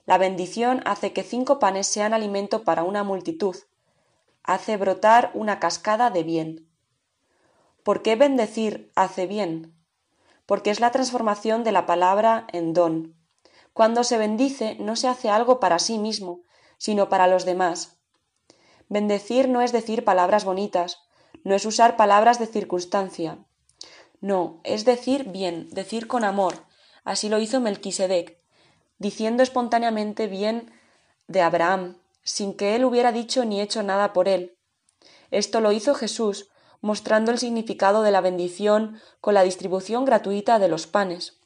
[0.06, 3.56] La bendición hace que cinco panes sean alimento para una multitud,
[4.44, 6.68] hace brotar una cascada de bien.
[7.84, 9.74] ¿Por qué bendecir hace bien?
[10.46, 13.16] Porque es la transformación de la palabra en don.
[13.72, 16.42] Cuando se bendice no se hace algo para sí mismo,
[16.78, 17.98] sino para los demás.
[18.90, 21.00] Bendecir no es decir palabras bonitas,
[21.46, 23.40] no es usar palabras de circunstancia.
[24.20, 26.66] No, es decir bien, decir con amor.
[27.04, 28.43] Así lo hizo Melquisedec,
[29.04, 30.72] diciendo espontáneamente bien
[31.28, 34.56] de Abraham, sin que él hubiera dicho ni hecho nada por él.
[35.30, 40.70] Esto lo hizo Jesús, mostrando el significado de la bendición con la distribución gratuita de
[40.70, 41.38] los panes.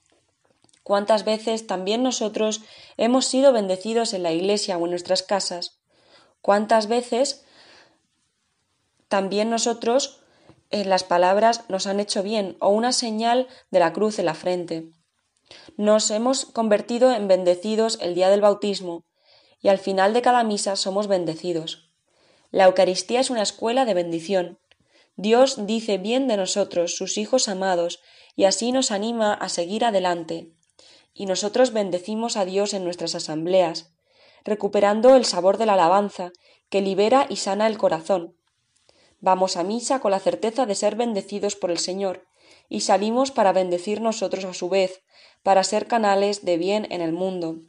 [0.83, 2.61] ¿Cuántas veces también nosotros
[2.95, 5.79] hemos sido bendecidos en la iglesia o en nuestras casas?
[6.41, 7.43] ¿Cuántas veces
[9.07, 10.21] también nosotros
[10.69, 14.35] en las palabras nos han hecho bien o una señal de la cruz en la
[14.35, 14.91] frente?
[15.77, 19.05] Nos hemos convertido en bendecidos el día del bautismo
[19.61, 21.91] y al final de cada misa somos bendecidos.
[22.51, 24.59] La Eucaristía es una escuela de bendición.
[25.15, 27.99] Dios dice bien de nosotros, sus hijos amados,
[28.35, 30.51] y así nos anima a seguir adelante.
[31.13, 33.93] Y nosotros bendecimos a Dios en nuestras asambleas,
[34.45, 36.31] recuperando el sabor de la alabanza,
[36.69, 38.37] que libera y sana el corazón.
[39.19, 42.27] Vamos a misa con la certeza de ser bendecidos por el Señor,
[42.69, 45.01] y salimos para bendecir nosotros a su vez,
[45.47, 47.61] para ser canales de bien en el mundo.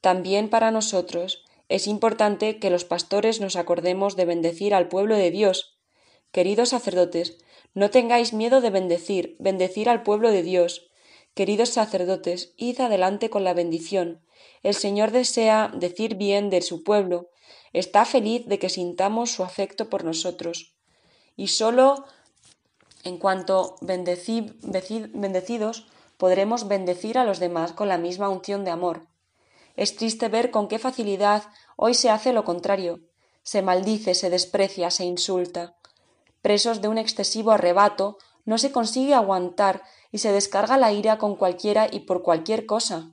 [0.00, 5.30] También para nosotros es importante que los pastores nos acordemos de bendecir al pueblo de
[5.30, 5.78] Dios,
[6.32, 7.38] Queridos sacerdotes,
[7.74, 10.90] no tengáis miedo de bendecir, bendecir al pueblo de Dios.
[11.34, 14.20] Queridos sacerdotes, id adelante con la bendición.
[14.64, 17.30] El Señor desea decir bien de su pueblo,
[17.72, 20.74] está feliz de que sintamos su afecto por nosotros.
[21.36, 22.04] Y sólo
[23.04, 24.56] en cuanto bendecidos
[26.24, 29.08] podremos bendecir a los demás con la misma unción de amor.
[29.76, 31.42] Es triste ver con qué facilidad
[31.76, 33.00] hoy se hace lo contrario.
[33.42, 35.74] Se maldice, se desprecia, se insulta
[36.40, 39.82] presos de un excesivo arrebato, no se consigue aguantar
[40.12, 43.10] y se descarga la ira con cualquiera y por cualquier cosa.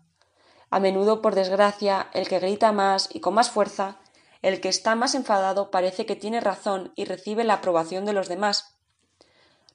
[0.70, 4.00] A menudo, por desgracia, el que grita más y con más fuerza,
[4.42, 8.30] el que está más enfadado parece que tiene razón y recibe la aprobación de los
[8.30, 8.71] demás.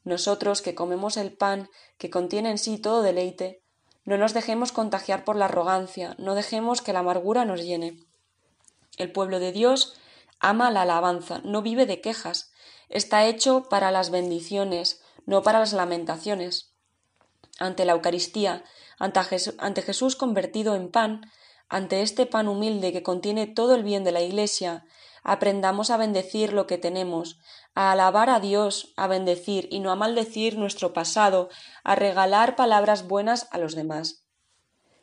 [0.06, 3.60] Nosotros, que comemos el pan que contiene en sí todo deleite,
[4.04, 7.98] no nos dejemos contagiar por la arrogancia, no dejemos que la amargura nos llene.
[8.98, 9.94] El pueblo de Dios
[10.38, 12.52] ama la alabanza, no vive de quejas,
[12.88, 16.70] está hecho para las bendiciones, no para las lamentaciones.
[17.58, 18.62] Ante la Eucaristía,
[19.00, 21.28] ante Jesús convertido en pan,
[21.68, 24.86] ante este pan humilde que contiene todo el bien de la Iglesia,
[25.28, 27.40] aprendamos a bendecir lo que tenemos,
[27.74, 31.48] a alabar a Dios, a bendecir y no a maldecir nuestro pasado,
[31.82, 34.24] a regalar palabras buenas a los demás.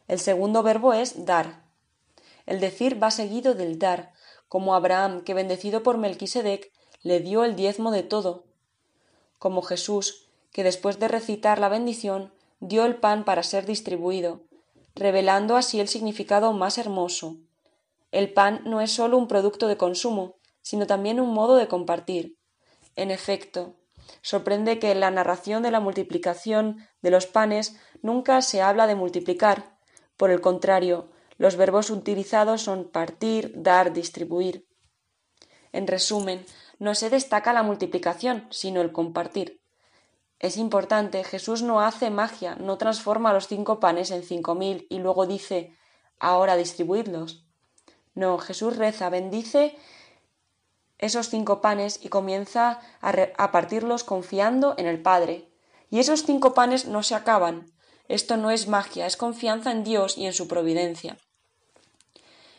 [0.08, 1.66] El segundo verbo es dar.
[2.46, 4.14] El decir va seguido del dar,
[4.48, 6.72] como Abraham, que bendecido por Melquisedec,
[7.02, 8.46] le dio el diezmo de todo.
[9.40, 14.44] Como Jesús, que después de recitar la bendición, dio el pan para ser distribuido,
[14.96, 17.40] revelando así el significado más hermoso.
[18.14, 22.38] El pan no es sólo un producto de consumo, sino también un modo de compartir.
[22.96, 23.74] En efecto,
[24.22, 28.94] sorprende que en la narración de la multiplicación de los panes nunca se habla de
[28.94, 29.80] multiplicar.
[30.16, 34.68] Por el contrario, los verbos utilizados son partir, dar, distribuir.
[35.72, 36.46] En resumen,
[36.78, 39.64] no se destaca la multiplicación, sino el compartir.
[40.38, 45.00] Es importante, Jesús no hace magia, no transforma los cinco panes en cinco mil y
[45.00, 45.76] luego dice
[46.20, 47.43] ahora distribuidlos.
[48.16, 49.76] No, Jesús reza, bendice
[51.04, 55.50] esos cinco panes y comienza a, partirlos confiando en el Padre.
[55.90, 57.72] Y esos cinco panes no se acaban.
[58.08, 61.18] Esto no es magia, es confianza en Dios y en su providencia.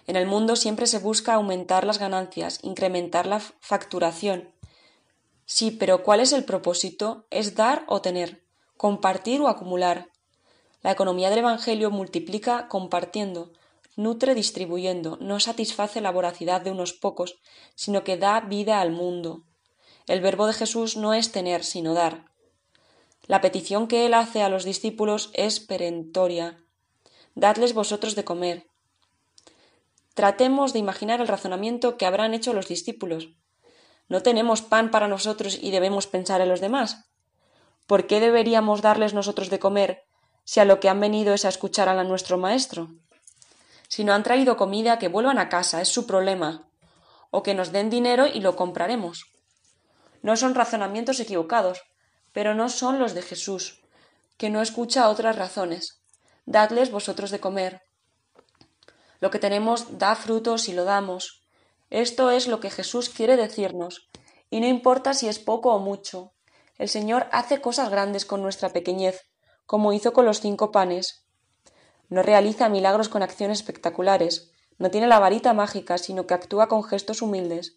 [0.07, 4.52] En el mundo siempre se busca aumentar las ganancias, incrementar la facturación.
[5.46, 7.26] Sí, pero ¿cuál es el propósito?
[7.30, 8.44] ¿Es dar o tener?
[8.76, 10.11] ¿Compartir o acumular?
[10.82, 13.52] La economía del Evangelio multiplica compartiendo,
[13.97, 17.36] nutre distribuyendo, no satisface la voracidad de unos pocos,
[17.74, 19.45] sino que da vida al mundo.
[20.07, 22.26] El verbo de Jesús no es tener, sino dar.
[23.26, 26.62] La petición que él hace a los discípulos es perentoria.
[27.34, 28.66] Dadles vosotros de comer.
[30.14, 33.30] Tratemos de imaginar el razonamiento que habrán hecho los discípulos.
[34.09, 37.07] No tenemos pan para nosotros y debemos pensar en los demás.
[37.86, 40.03] ¿Por qué deberíamos darles nosotros de comer
[40.45, 42.90] si a lo que han venido es a escuchar a nuestro maestro?
[43.89, 46.68] Si no han traído comida, que vuelvan a casa, es su problema.
[47.30, 49.26] O que nos den dinero y lo compraremos.
[50.22, 51.82] No son razonamientos equivocados,
[52.32, 53.82] pero no son los de Jesús,
[54.37, 56.03] que no escucha otras razones.
[56.47, 57.82] Dadles vosotros de comer.
[59.20, 61.47] Lo que tenemos da frutos y lo damos.
[61.91, 64.09] Esto es lo que Jesús quiere decirnos,
[64.51, 66.32] y no importa si es poco o mucho.
[66.76, 69.22] El Señor hace cosas grandes con nuestra pequeñez,
[69.66, 71.23] como hizo con los cinco panes.
[72.09, 76.82] No realiza milagros con acciones espectaculares, no tiene la varita mágica, sino que actúa con
[76.82, 77.76] gestos humildes.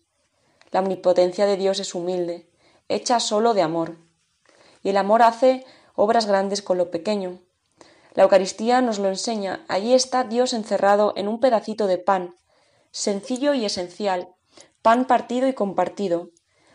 [0.71, 2.49] La omnipotencia de Dios es humilde,
[2.89, 3.97] hecha solo de amor.
[4.84, 5.65] Y el amor hace
[5.95, 7.39] obras grandes con lo pequeño.
[8.13, 9.63] La Eucaristía nos lo enseña.
[9.67, 12.36] Allí está Dios encerrado en un pedacito de pan,
[12.91, 14.34] sencillo y esencial,
[14.82, 16.32] pan partido y compartido.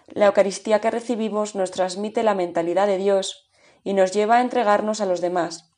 [0.06, 3.50] La Eucaristía que recibimos nos transmite la mentalidad de Dios
[3.82, 5.71] y nos lleva a entregarnos a los demás.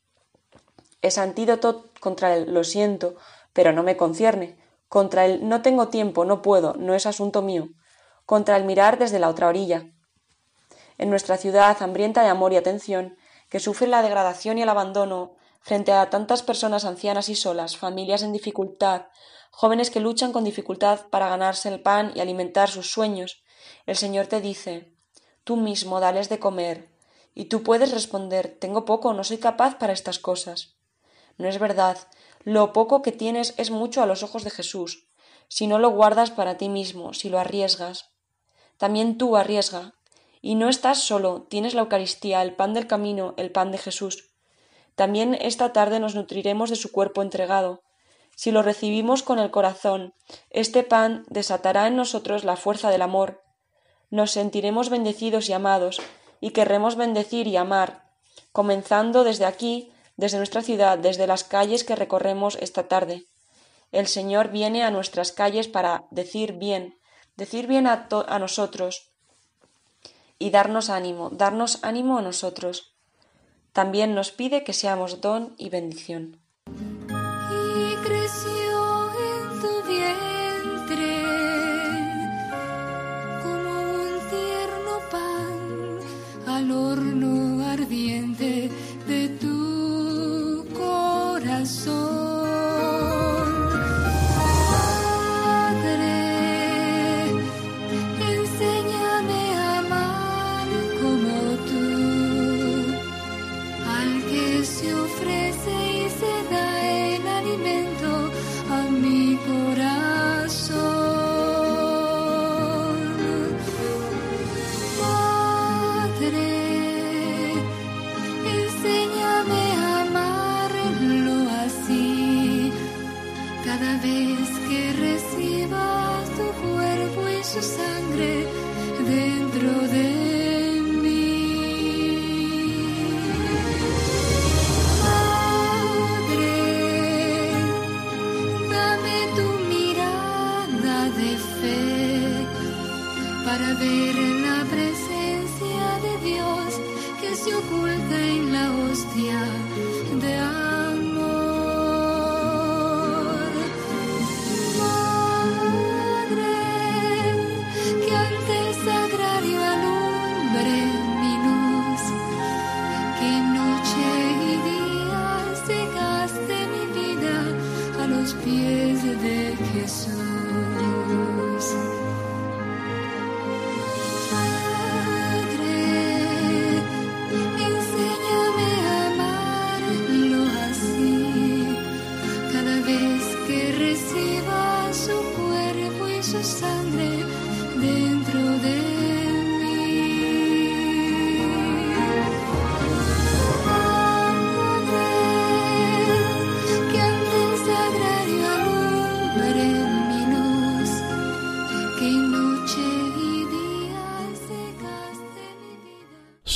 [1.05, 3.13] Es antídoto contra el lo siento,
[3.53, 4.57] pero no me concierne,
[4.89, 7.67] contra el no tengo tiempo, no puedo, no es asunto mío,
[8.25, 9.85] contra el mirar desde la otra orilla.
[10.97, 13.17] En nuestra ciudad hambrienta de amor y atención,
[13.49, 18.23] que sufre la degradación y el abandono, frente a tantas personas ancianas y solas, familias
[18.23, 19.03] en dificultad,
[19.51, 23.43] jóvenes que luchan con dificultad para ganarse el pan y alimentar sus sueños,
[23.85, 24.91] el Señor te dice
[25.43, 26.89] Tú mismo dales de comer,
[27.35, 30.74] y tú puedes responder Tengo poco, no soy capaz para estas cosas.
[31.37, 31.97] No es verdad,
[32.43, 35.07] lo poco que tienes es mucho a los ojos de Jesús,
[35.47, 38.11] si no lo guardas para ti mismo, si lo arriesgas.
[38.77, 39.93] También tú arriesga.
[40.41, 44.29] Y no estás solo, tienes la Eucaristía, el pan del camino, el pan de Jesús.
[44.95, 47.81] También esta tarde nos nutriremos de su cuerpo entregado.
[48.35, 50.13] Si lo recibimos con el corazón,
[50.51, 53.43] este pan desatará en nosotros la fuerza del amor.
[54.09, 55.99] Nos sentiremos bendecidos y amados,
[56.41, 58.11] y querremos bendecir y amar,
[58.51, 63.25] comenzando desde aquí, desde nuestra ciudad, desde las calles que recorremos esta tarde.
[63.91, 66.97] El Señor viene a nuestras calles para decir bien,
[67.35, 69.11] decir bien a, a nosotros
[70.39, 72.93] y darnos ánimo, darnos ánimo a nosotros.
[73.73, 76.44] También nos pide que seamos don y bendición.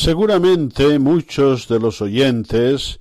[0.10, 3.00] Seguramente muchos de los oyentes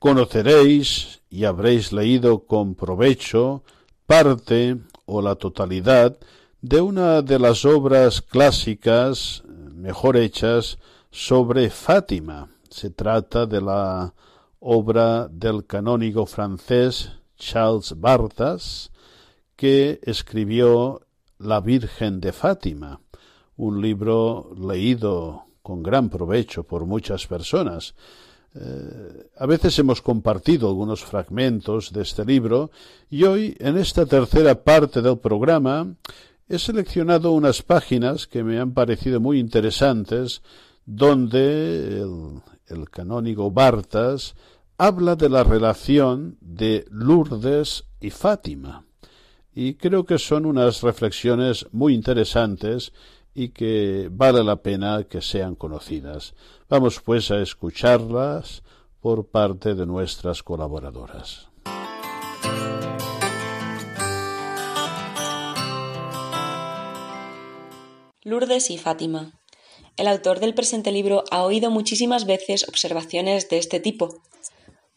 [0.00, 3.62] conoceréis y habréis leído con provecho
[4.06, 6.18] parte o la totalidad
[6.60, 10.78] de una de las obras clásicas mejor hechas
[11.12, 12.48] sobre Fátima.
[12.68, 14.12] Se trata de la
[14.58, 18.90] obra del canónigo francés Charles Bartas,
[19.54, 21.02] que escribió
[21.38, 23.00] La Virgen de Fátima,
[23.56, 27.94] un libro leído con gran provecho por muchas personas.
[28.54, 32.70] Eh, a veces hemos compartido algunos fragmentos de este libro
[33.10, 35.94] y hoy, en esta tercera parte del programa,
[36.48, 40.40] he seleccionado unas páginas que me han parecido muy interesantes
[40.86, 44.36] donde el, el canónigo Bartas
[44.78, 48.86] habla de la relación de Lourdes y Fátima.
[49.54, 52.94] Y creo que son unas reflexiones muy interesantes
[53.38, 56.34] y que vale la pena que sean conocidas.
[56.68, 58.64] Vamos pues a escucharlas
[59.00, 61.48] por parte de nuestras colaboradoras.
[68.24, 69.40] Lourdes y Fátima.
[69.96, 74.20] El autor del presente libro ha oído muchísimas veces observaciones de este tipo.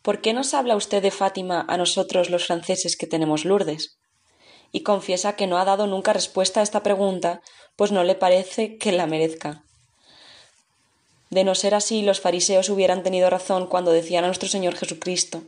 [0.02, 4.01] ¿Por qué nos habla usted de Fátima a nosotros los franceses que tenemos Lourdes?
[4.72, 7.42] Y confiesa que no ha dado nunca respuesta a esta pregunta,
[7.76, 9.64] pues no le parece que la merezca.
[11.30, 15.44] De no ser así, los fariseos hubieran tenido razón cuando decían a nuestro Señor Jesucristo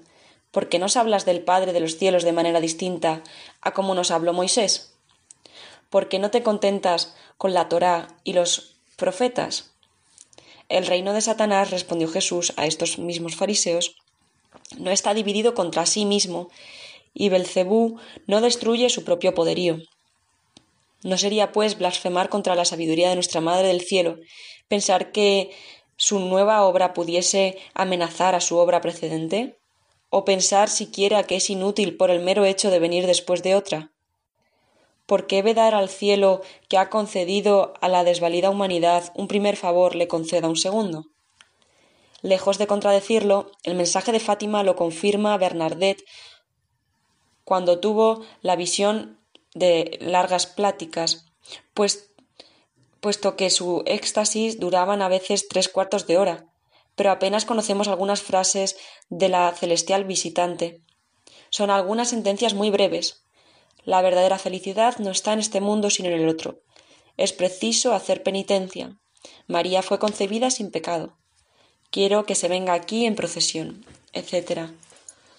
[0.53, 3.23] ¿Por qué nos hablas del Padre de los cielos de manera distinta
[3.59, 4.93] a como nos habló Moisés?
[5.89, 9.71] ¿Por qué no te contentas con la Torá y los profetas?
[10.69, 13.95] El reino de Satanás, respondió Jesús a estos mismos fariseos,
[14.77, 16.51] no está dividido contra sí mismo,
[17.13, 19.77] y Belcebú no destruye su propio poderío.
[21.03, 24.17] ¿No sería, pues, blasfemar contra la sabiduría de nuestra Madre del Cielo
[24.67, 25.51] pensar que
[25.97, 29.59] su nueva obra pudiese amenazar a su obra precedente?
[30.09, 33.91] ¿O pensar siquiera que es inútil por el mero hecho de venir después de otra?
[35.05, 39.95] ¿Por qué vedar al cielo que ha concedido a la desvalida humanidad un primer favor
[39.95, 41.07] le conceda un segundo?
[42.21, 46.01] Lejos de contradecirlo, el mensaje de Fátima lo confirma Bernardet
[47.43, 49.19] cuando tuvo la visión
[49.53, 51.25] de largas pláticas,
[51.73, 52.13] pues,
[52.99, 56.45] puesto que su éxtasis duraban a veces tres cuartos de hora,
[56.95, 58.77] pero apenas conocemos algunas frases
[59.09, 60.81] de la celestial visitante.
[61.49, 63.23] Son algunas sentencias muy breves.
[63.83, 66.61] La verdadera felicidad no está en este mundo sino en el otro.
[67.17, 68.97] Es preciso hacer penitencia.
[69.47, 71.17] María fue concebida sin pecado.
[71.91, 74.71] Quiero que se venga aquí en procesión, etc.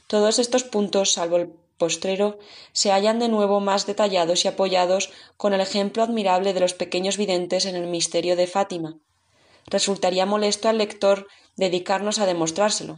[0.07, 2.39] Todos estos puntos, salvo el postrero,
[2.73, 7.17] se hallan de nuevo más detallados y apoyados con el ejemplo admirable de los pequeños
[7.17, 8.99] videntes en el misterio de Fátima.
[9.67, 12.97] Resultaría molesto al lector dedicarnos a demostrárselo,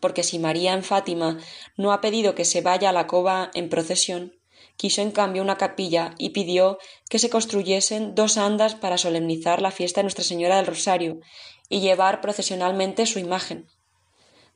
[0.00, 1.38] porque si María en Fátima
[1.76, 4.34] no ha pedido que se vaya a la cova en procesión,
[4.76, 9.70] quiso en cambio una capilla y pidió que se construyesen dos andas para solemnizar la
[9.70, 11.20] fiesta de Nuestra Señora del Rosario
[11.68, 13.68] y llevar procesionalmente su imagen.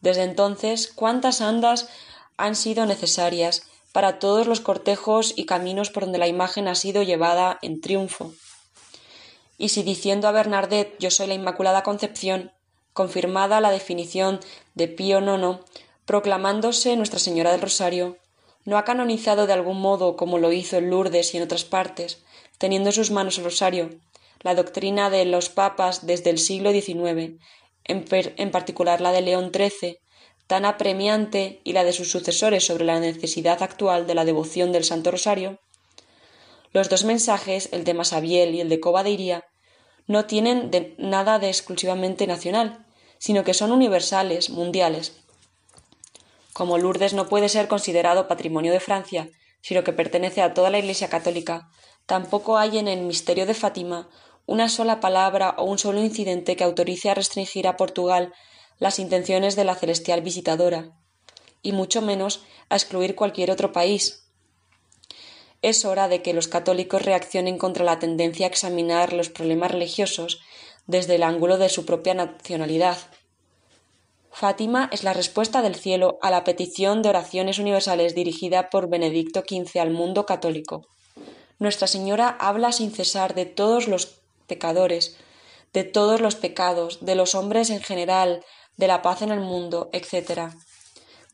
[0.01, 1.89] Desde entonces, ¿cuántas andas
[2.43, 3.63] han sido necesarias
[3.93, 8.33] para todos los cortejos y caminos por donde la imagen ha sido llevada en triunfo?
[9.59, 12.51] Y si diciendo a Bernardet yo soy la Inmaculada Concepción,
[12.93, 14.41] confirmada la definición
[14.75, 15.61] de Pío IX,
[16.05, 18.19] proclamándose Nuestra Señora del Rosario,
[18.65, 22.25] no ha canonizado de algún modo, como lo hizo en Lourdes y en otras partes,
[22.59, 23.91] teniendo en sus manos el rosario,
[24.41, 27.41] la doctrina de los papas desde el siglo XIX,
[27.85, 29.99] en, en particular la de León XIII,
[30.47, 34.85] tan apremiante, y la de sus sucesores sobre la necesidad actual de la devoción del
[34.85, 35.59] Santo Rosario?
[36.73, 39.45] Los dos mensajes, el de Masabiel y el de Coba de Iría,
[40.07, 42.87] no tienen de nada de exclusivamente nacional,
[43.19, 45.23] sino que son universales, mundiales.
[46.53, 49.29] Como Lourdes no puede ser considerado patrimonio de Francia,
[49.61, 51.71] sino que pertenece a toda la Iglesia católica,
[52.07, 54.09] tampoco hay en el misterio de Fátima
[54.45, 58.33] una sola palabra o un solo incidente que autorice a restringir a Portugal
[58.83, 60.91] las intenciones de la celestial visitadora,
[61.63, 64.27] y mucho menos a excluir cualquier otro país.
[65.63, 70.41] Es hora de que los católicos reaccionen contra la tendencia a examinar los problemas religiosos
[70.89, 72.99] desde el ángulo de su propia nacionalidad.
[74.33, 79.45] Fátima es la respuesta del cielo a la petición de oraciones universales dirigida por Benedicto
[79.49, 80.89] XV al mundo católico.
[81.61, 85.19] Nuestra Señora habla sin cesar de todos los pecadores,
[85.73, 88.45] de todos los pecados, de los hombres en general,
[88.77, 90.53] de la paz en el mundo, etc.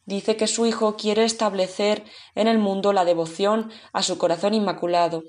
[0.05, 5.23] Dice que su Hijo quiere establecer en el mundo la devoción a su corazón inmaculado.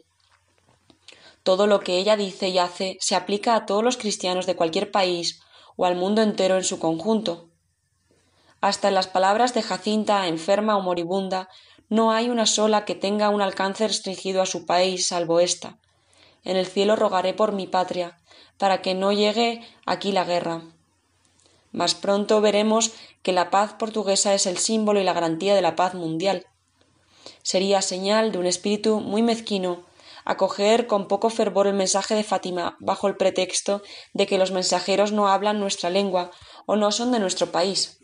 [1.44, 4.92] Todo lo que ella dice y hace se aplica a todos los cristianos de cualquier
[4.92, 5.42] país
[5.76, 7.50] o al mundo entero en su conjunto.
[8.62, 11.50] Hasta en las palabras de Jacinta, enferma o moribunda,
[11.88, 15.80] no hay una sola que tenga un alcance restringido a su país salvo esta.
[16.44, 18.18] En el cielo rogaré por mi patria,
[18.58, 20.62] para que no llegue aquí la guerra.
[21.72, 22.92] Mas pronto veremos
[23.22, 26.46] que la paz portuguesa es el símbolo y la garantía de la paz mundial.
[27.44, 29.86] Sería señal de un espíritu muy mezquino
[30.26, 33.82] acoger con poco fervor el mensaje de Fátima bajo el pretexto
[34.14, 36.30] de que los mensajeros no hablan nuestra lengua
[36.68, 37.98] o no son de nuestro país.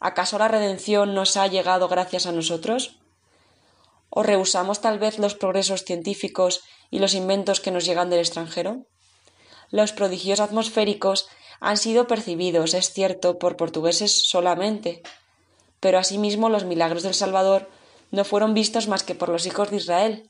[0.00, 2.98] ¿Acaso la redención nos ha llegado gracias a nosotros?
[4.08, 8.86] ¿O rehusamos tal vez los progresos científicos y los inventos que nos llegan del extranjero?
[9.70, 11.28] Los prodigios atmosféricos
[11.64, 15.02] han sido percibidos, es cierto, por portugueses solamente,
[15.80, 17.70] pero asimismo los milagros del Salvador
[18.10, 20.28] no fueron vistos más que por los hijos de Israel.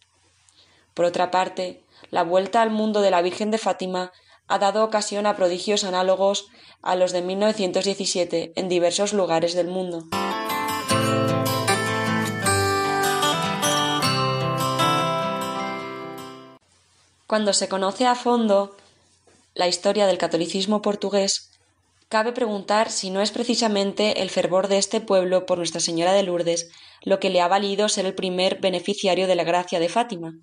[0.95, 1.83] Por otra parte,
[2.13, 4.13] la vuelta al mundo de la Virgen de Fátima
[4.47, 6.47] ha dado ocasión a prodigios análogos
[6.83, 10.05] a los de 1917 en diversos lugares del mundo.
[17.27, 18.77] Cuando se conoce a fondo
[19.55, 21.53] la historia del catolicismo portugués,
[22.09, 26.25] cabe preguntar si no es precisamente el fervor de este pueblo por Nuestra Señora de
[26.25, 26.71] Lourdes
[27.03, 30.35] lo que le ha valido ser el primer beneficiario de la gracia de Fátima.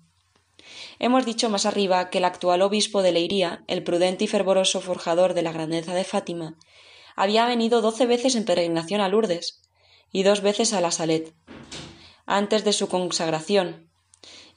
[0.98, 5.34] Hemos dicho más arriba que el actual obispo de Leiría, el prudente y fervoroso forjador
[5.34, 6.56] de la grandeza de Fátima,
[7.14, 9.60] había venido doce veces en peregrinación a Lourdes
[10.10, 11.34] y dos veces a la Salet,
[12.24, 13.90] antes de su consagración,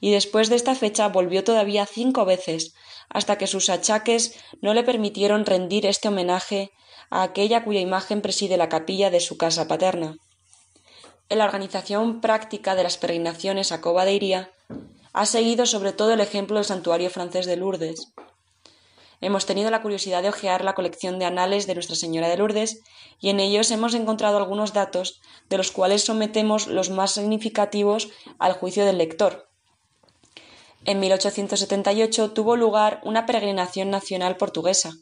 [0.00, 2.74] y después de esta fecha volvió todavía cinco veces,
[3.08, 6.72] hasta que sus achaques no le permitieron rendir este homenaje
[7.10, 10.16] a aquella cuya imagen preside la capilla de su casa paterna.
[11.28, 14.50] En la organización práctica de las peregrinaciones a Coba de Iría
[15.12, 18.12] ha seguido sobre todo el ejemplo del santuario francés de Lourdes.
[19.20, 22.82] Hemos tenido la curiosidad de hojear la colección de anales de Nuestra Señora de Lourdes
[23.18, 28.52] y en ellos hemos encontrado algunos datos de los cuales sometemos los más significativos al
[28.52, 29.45] juicio del lector.
[30.88, 34.92] En 1878 tuvo lugar una peregrinación nacional portuguesa.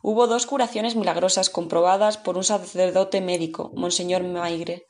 [0.00, 4.86] Hubo dos curaciones milagrosas comprobadas por un sacerdote médico, Monseñor Maigre,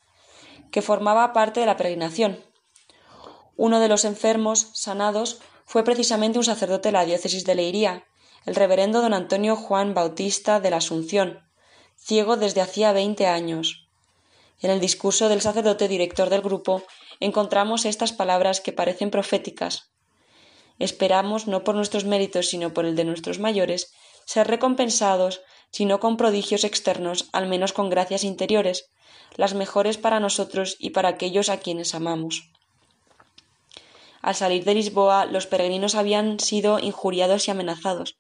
[0.71, 2.39] que formaba parte de la peregrinación.
[3.57, 8.05] Uno de los enfermos sanados fue precisamente un sacerdote de la diócesis de Leiría,
[8.47, 11.41] el reverendo don Antonio Juan Bautista de la Asunción,
[11.97, 13.89] ciego desde hacía veinte años.
[14.61, 16.85] En el discurso del sacerdote director del grupo
[17.19, 19.91] encontramos estas palabras que parecen proféticas.
[20.81, 23.93] Esperamos, no por nuestros méritos, sino por el de nuestros mayores,
[24.25, 28.91] ser recompensados, si no con prodigios externos, al menos con gracias interiores,
[29.37, 32.51] las mejores para nosotros y para aquellos a quienes amamos.
[34.23, 38.17] Al salir de Lisboa, los peregrinos habían sido injuriados y amenazados.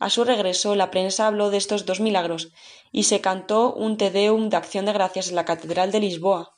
[0.00, 2.50] A su regreso, la prensa habló de estos dos milagros
[2.90, 6.56] y se cantó un Te Deum de acción de gracias en la Catedral de Lisboa.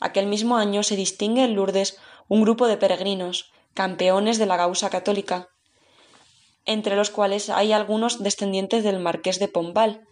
[0.00, 1.96] Aquel mismo año se distingue en Lourdes
[2.26, 5.48] un grupo de peregrinos, campeones de la causa católica,
[6.64, 10.06] entre los cuales hay algunos descendientes del marqués de Pombal,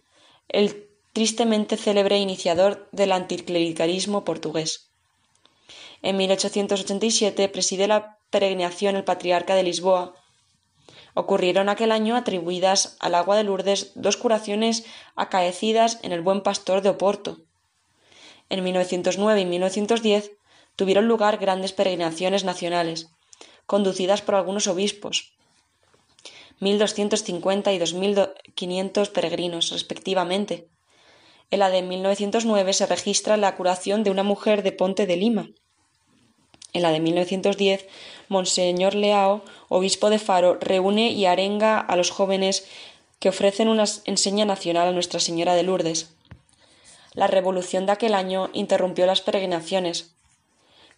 [0.49, 4.91] el tristemente célebre iniciador del anticlericalismo portugués.
[6.01, 10.13] En 1887 preside la peregrinación el patriarca de Lisboa.
[11.13, 14.85] Ocurrieron aquel año atribuidas al agua de Lourdes dos curaciones
[15.15, 17.39] acaecidas en el Buen Pastor de Oporto.
[18.49, 20.31] En 1909 y 1910
[20.75, 23.09] tuvieron lugar grandes peregrinaciones nacionales,
[23.67, 25.37] conducidas por algunos obispos,
[26.59, 30.67] 1.250 y 2.500 peregrinos, respectivamente.
[31.51, 35.49] En la de 1909 se registra la curación de una mujer de Ponte de Lima,
[36.73, 37.87] En la de 1910,
[38.27, 42.67] Monseñor Leao, obispo de Faro, reúne y arenga a los jóvenes
[43.19, 46.13] que ofrecen una enseña nacional a Nuestra Señora de Lourdes.
[47.13, 50.15] La revolución de aquel año interrumpió las peregrinaciones,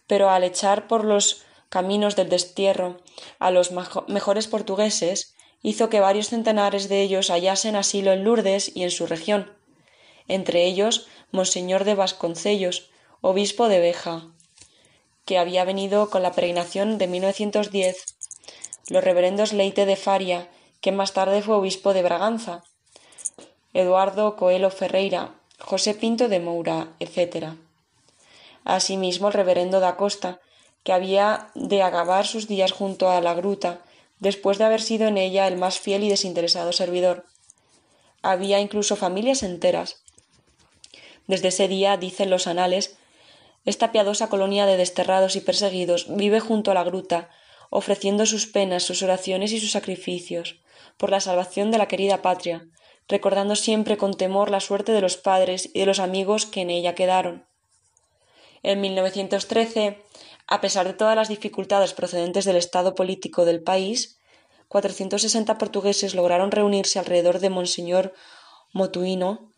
[0.06, 2.98] pero al echar por los caminos del destierro
[3.38, 3.70] a los
[4.08, 9.06] mejores portugueses, hizo que varios centenares de ellos hallasen asilo en Lourdes y en su
[9.06, 9.50] región,
[10.28, 12.90] entre ellos Monseñor de Vasconcellos,
[13.20, 14.26] obispo de Beja,
[15.24, 18.04] que había venido con la peregrinación de 1910,
[18.88, 20.48] los reverendos Leite de Faria,
[20.80, 22.64] que más tarde fue obispo de Braganza,
[23.72, 27.54] Eduardo Coelho Ferreira, José Pinto de Moura, etc.
[28.64, 30.40] Asimismo el reverendo da Costa,
[30.84, 33.82] que había de acabar sus días junto a la gruta,
[34.18, 37.26] después de haber sido en ella el más fiel y desinteresado servidor.
[38.22, 40.02] Había incluso familias enteras.
[41.26, 42.96] Desde ese día, dicen los anales,
[43.64, 47.30] esta piadosa colonia de desterrados y perseguidos vive junto a la gruta,
[47.70, 50.60] ofreciendo sus penas, sus oraciones y sus sacrificios,
[50.96, 52.66] por la salvación de la querida patria,
[53.08, 56.70] recordando siempre con temor la suerte de los padres y de los amigos que en
[56.70, 57.46] ella quedaron.
[58.62, 60.02] En 1913
[60.50, 64.18] a pesar de todas las dificultades procedentes del estado político del país,
[64.66, 68.12] 460 portugueses lograron reunirse alrededor de Monseñor
[68.72, 69.52] Motuino,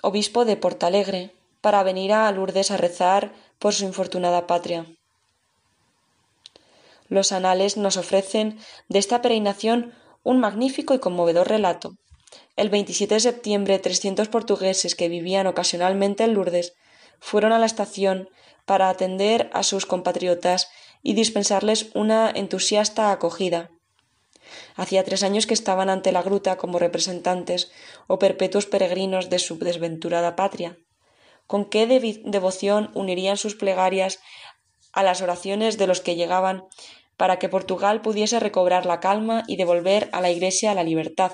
[0.00, 4.86] obispo de Portalegre, para venir a Lourdes a rezar por su infortunada patria.
[7.08, 8.58] Los anales nos ofrecen
[8.88, 9.92] de esta peregrinación
[10.22, 11.92] un magnífico y conmovedor relato.
[12.56, 16.74] El 27 de septiembre, 300 portugueses que vivían ocasionalmente en Lourdes
[17.20, 18.28] fueron a la estación
[18.66, 20.68] para atender a sus compatriotas
[21.02, 23.70] y dispensarles una entusiasta acogida.
[24.74, 27.70] Hacía tres años que estaban ante la gruta como representantes
[28.06, 30.78] o perpetuos peregrinos de su desventurada patria.
[31.46, 34.20] Con qué devoción unirían sus plegarias
[34.92, 36.64] a las oraciones de los que llegaban
[37.16, 41.32] para que Portugal pudiese recobrar la calma y devolver a la Iglesia la libertad.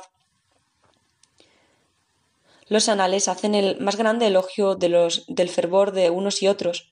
[2.68, 6.91] Los anales hacen el más grande elogio de los, del fervor de unos y otros,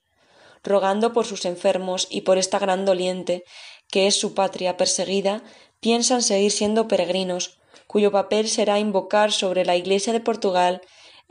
[0.63, 3.43] rogando por sus enfermos y por esta gran doliente,
[3.89, 5.43] que es su patria perseguida,
[5.79, 10.81] piensan seguir siendo peregrinos, cuyo papel será invocar sobre la Iglesia de Portugal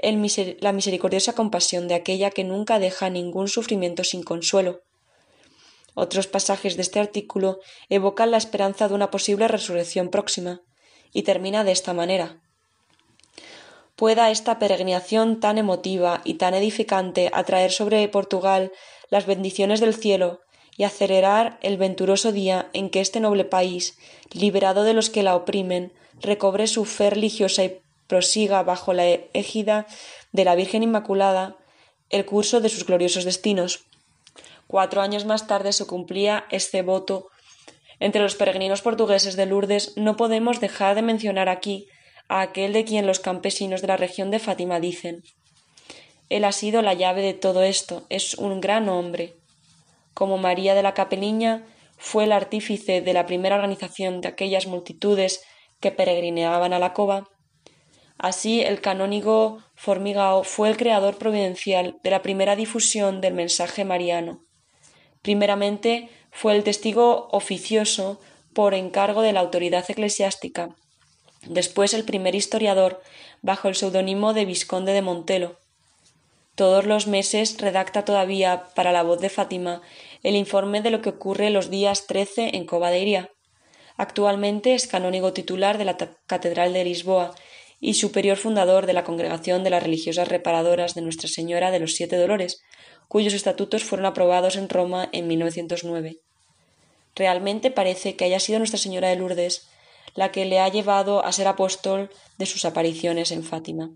[0.03, 4.81] la misericordiosa compasión de aquella que nunca deja ningún sufrimiento sin consuelo.
[5.95, 7.59] Otros pasajes de este artículo
[7.89, 10.63] evocan la esperanza de una posible resurrección próxima,
[11.13, 12.41] y termina de esta manera.
[14.01, 18.73] Pueda esta peregrinación tan emotiva y tan edificante atraer sobre Portugal
[19.11, 20.41] las bendiciones del cielo
[20.75, 23.99] y acelerar el venturoso día en que este noble país,
[24.33, 29.87] liberado de los que la oprimen, recobre su fe religiosa y prosiga bajo la égida
[30.33, 31.59] de la Virgen Inmaculada
[32.09, 33.81] el curso de sus gloriosos destinos.
[34.67, 37.29] Cuatro años más tarde se cumplía este voto.
[37.99, 41.87] Entre los peregrinos portugueses de Lourdes no podemos dejar de mencionar aquí
[42.39, 45.25] aquel de quien los campesinos de la región de Fátima dicen
[46.31, 49.35] él ha sido la llave de todo esto, es un gran hombre.
[50.15, 51.67] Como María de la Capeliña
[51.99, 55.43] fue el artífice de la primera organización de aquellas multitudes
[55.81, 57.29] que peregrineaban a la cova,
[58.17, 64.45] así el canónigo Formigao fue el creador providencial de la primera difusión del mensaje mariano.
[65.23, 68.21] Primeramente fue el testigo oficioso
[68.55, 70.77] por encargo de la autoridad eclesiástica,
[71.47, 73.03] después el primer historiador
[73.43, 75.59] bajo el seudónimo de Visconde de Montelo,
[76.61, 79.81] todos los meses redacta todavía para la voz de Fátima
[80.23, 83.31] el informe de lo que ocurre los días 13 en Covadeiria.
[83.97, 87.35] Actualmente es canónigo titular de la Catedral de Lisboa
[87.81, 91.95] y superior fundador de la Congregación de las Religiosas Reparadoras de Nuestra Señora de los
[91.95, 92.63] Siete Dolores,
[93.09, 96.19] cuyos estatutos fueron aprobados en Roma en 1909.
[97.17, 99.70] Realmente parece que haya sido Nuestra Señora de Lourdes
[100.15, 103.91] la que le ha llevado a ser apóstol de sus apariciones en Fátima.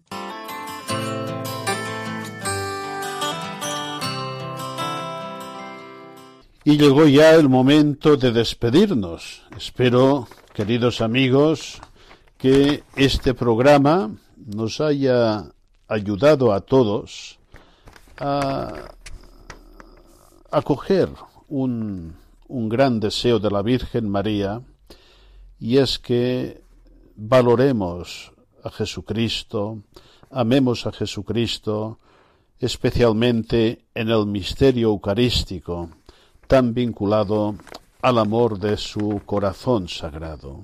[6.67, 9.43] Y llegó ya el momento de despedirnos.
[9.55, 11.81] Espero, queridos amigos,
[12.39, 15.45] que este programa nos haya
[15.89, 17.39] ayudado a todos
[18.17, 18.73] a
[20.51, 21.11] acoger
[21.49, 22.17] un,
[22.49, 24.62] un gran deseo de la Virgen María
[25.59, 26.62] y es que
[27.16, 28.32] valoremos
[28.62, 29.78] a Jesucristo,
[30.30, 31.98] amemos a Jesucristo,
[32.59, 35.90] especialmente en el misterio eucarístico
[36.46, 37.55] tan vinculado
[38.02, 40.61] al amor de su corazón sagrado.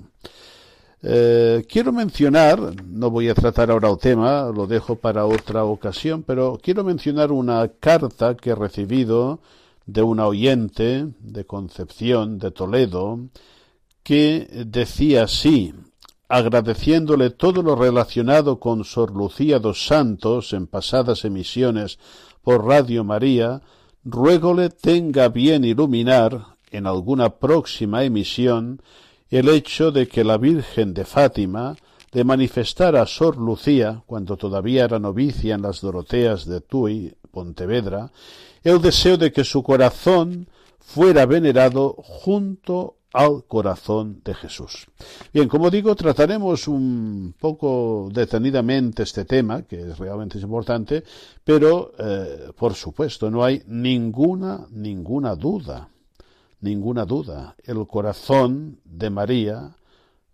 [1.03, 6.21] Eh, quiero mencionar, no voy a tratar ahora el tema, lo dejo para otra ocasión,
[6.21, 9.39] pero quiero mencionar una carta que he recibido
[9.87, 13.19] de una oyente de Concepción, de Toledo,
[14.03, 15.73] que decía así,
[16.27, 21.99] agradeciéndole todo lo relacionado con Sor Lucía dos Santos en pasadas emisiones
[22.41, 23.61] por Radio María,
[24.03, 28.81] ruégole tenga bien iluminar en alguna próxima emisión
[29.29, 31.75] el hecho de que la Virgen de Fátima
[32.11, 38.11] de manifestar a Sor Lucía, cuando todavía era novicia en las Doroteas de Tui, Pontevedra,
[38.63, 40.47] el deseo de que su corazón
[40.79, 44.87] fuera venerado junto al corazón de Jesús.
[45.33, 51.03] Bien, como digo, trataremos un poco detenidamente este tema, que es realmente importante,
[51.43, 55.89] pero, eh, por supuesto, no hay ninguna, ninguna duda,
[56.61, 57.55] ninguna duda.
[57.63, 59.75] El corazón de María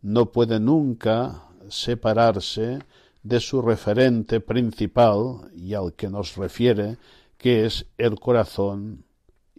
[0.01, 2.79] no puede nunca separarse
[3.23, 6.97] de su referente principal y al que nos refiere,
[7.37, 9.03] que es el corazón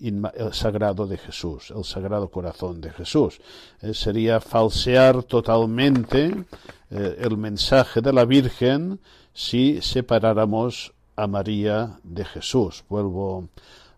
[0.00, 3.40] el sagrado de Jesús, el sagrado corazón de Jesús.
[3.82, 6.44] Eh, sería falsear totalmente
[6.90, 9.00] eh, el mensaje de la Virgen
[9.32, 12.84] si separáramos a María de Jesús.
[12.88, 13.48] Vuelvo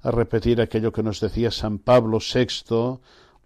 [0.02, 2.98] a repetir aquello que nos decía San Pablo VI,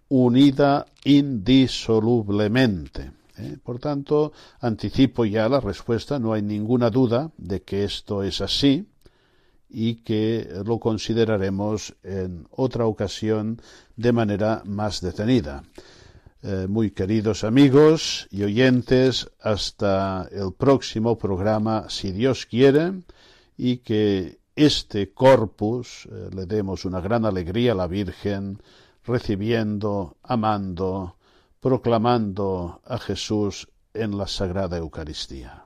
[0.09, 3.11] unida indisolublemente.
[3.37, 3.57] ¿eh?
[3.63, 4.31] Por tanto,
[4.61, 8.85] anticipo ya la respuesta, no hay ninguna duda de que esto es así
[9.69, 13.61] y que lo consideraremos en otra ocasión
[13.95, 15.63] de manera más detenida.
[16.47, 22.93] Eh, muy queridos amigos y oyentes, hasta el próximo programa, si Dios quiere,
[23.57, 28.61] y que este corpus eh, le demos una gran alegría a la Virgen,
[29.03, 31.15] recibiendo, amando,
[31.59, 35.65] proclamando a Jesús en la Sagrada Eucaristía.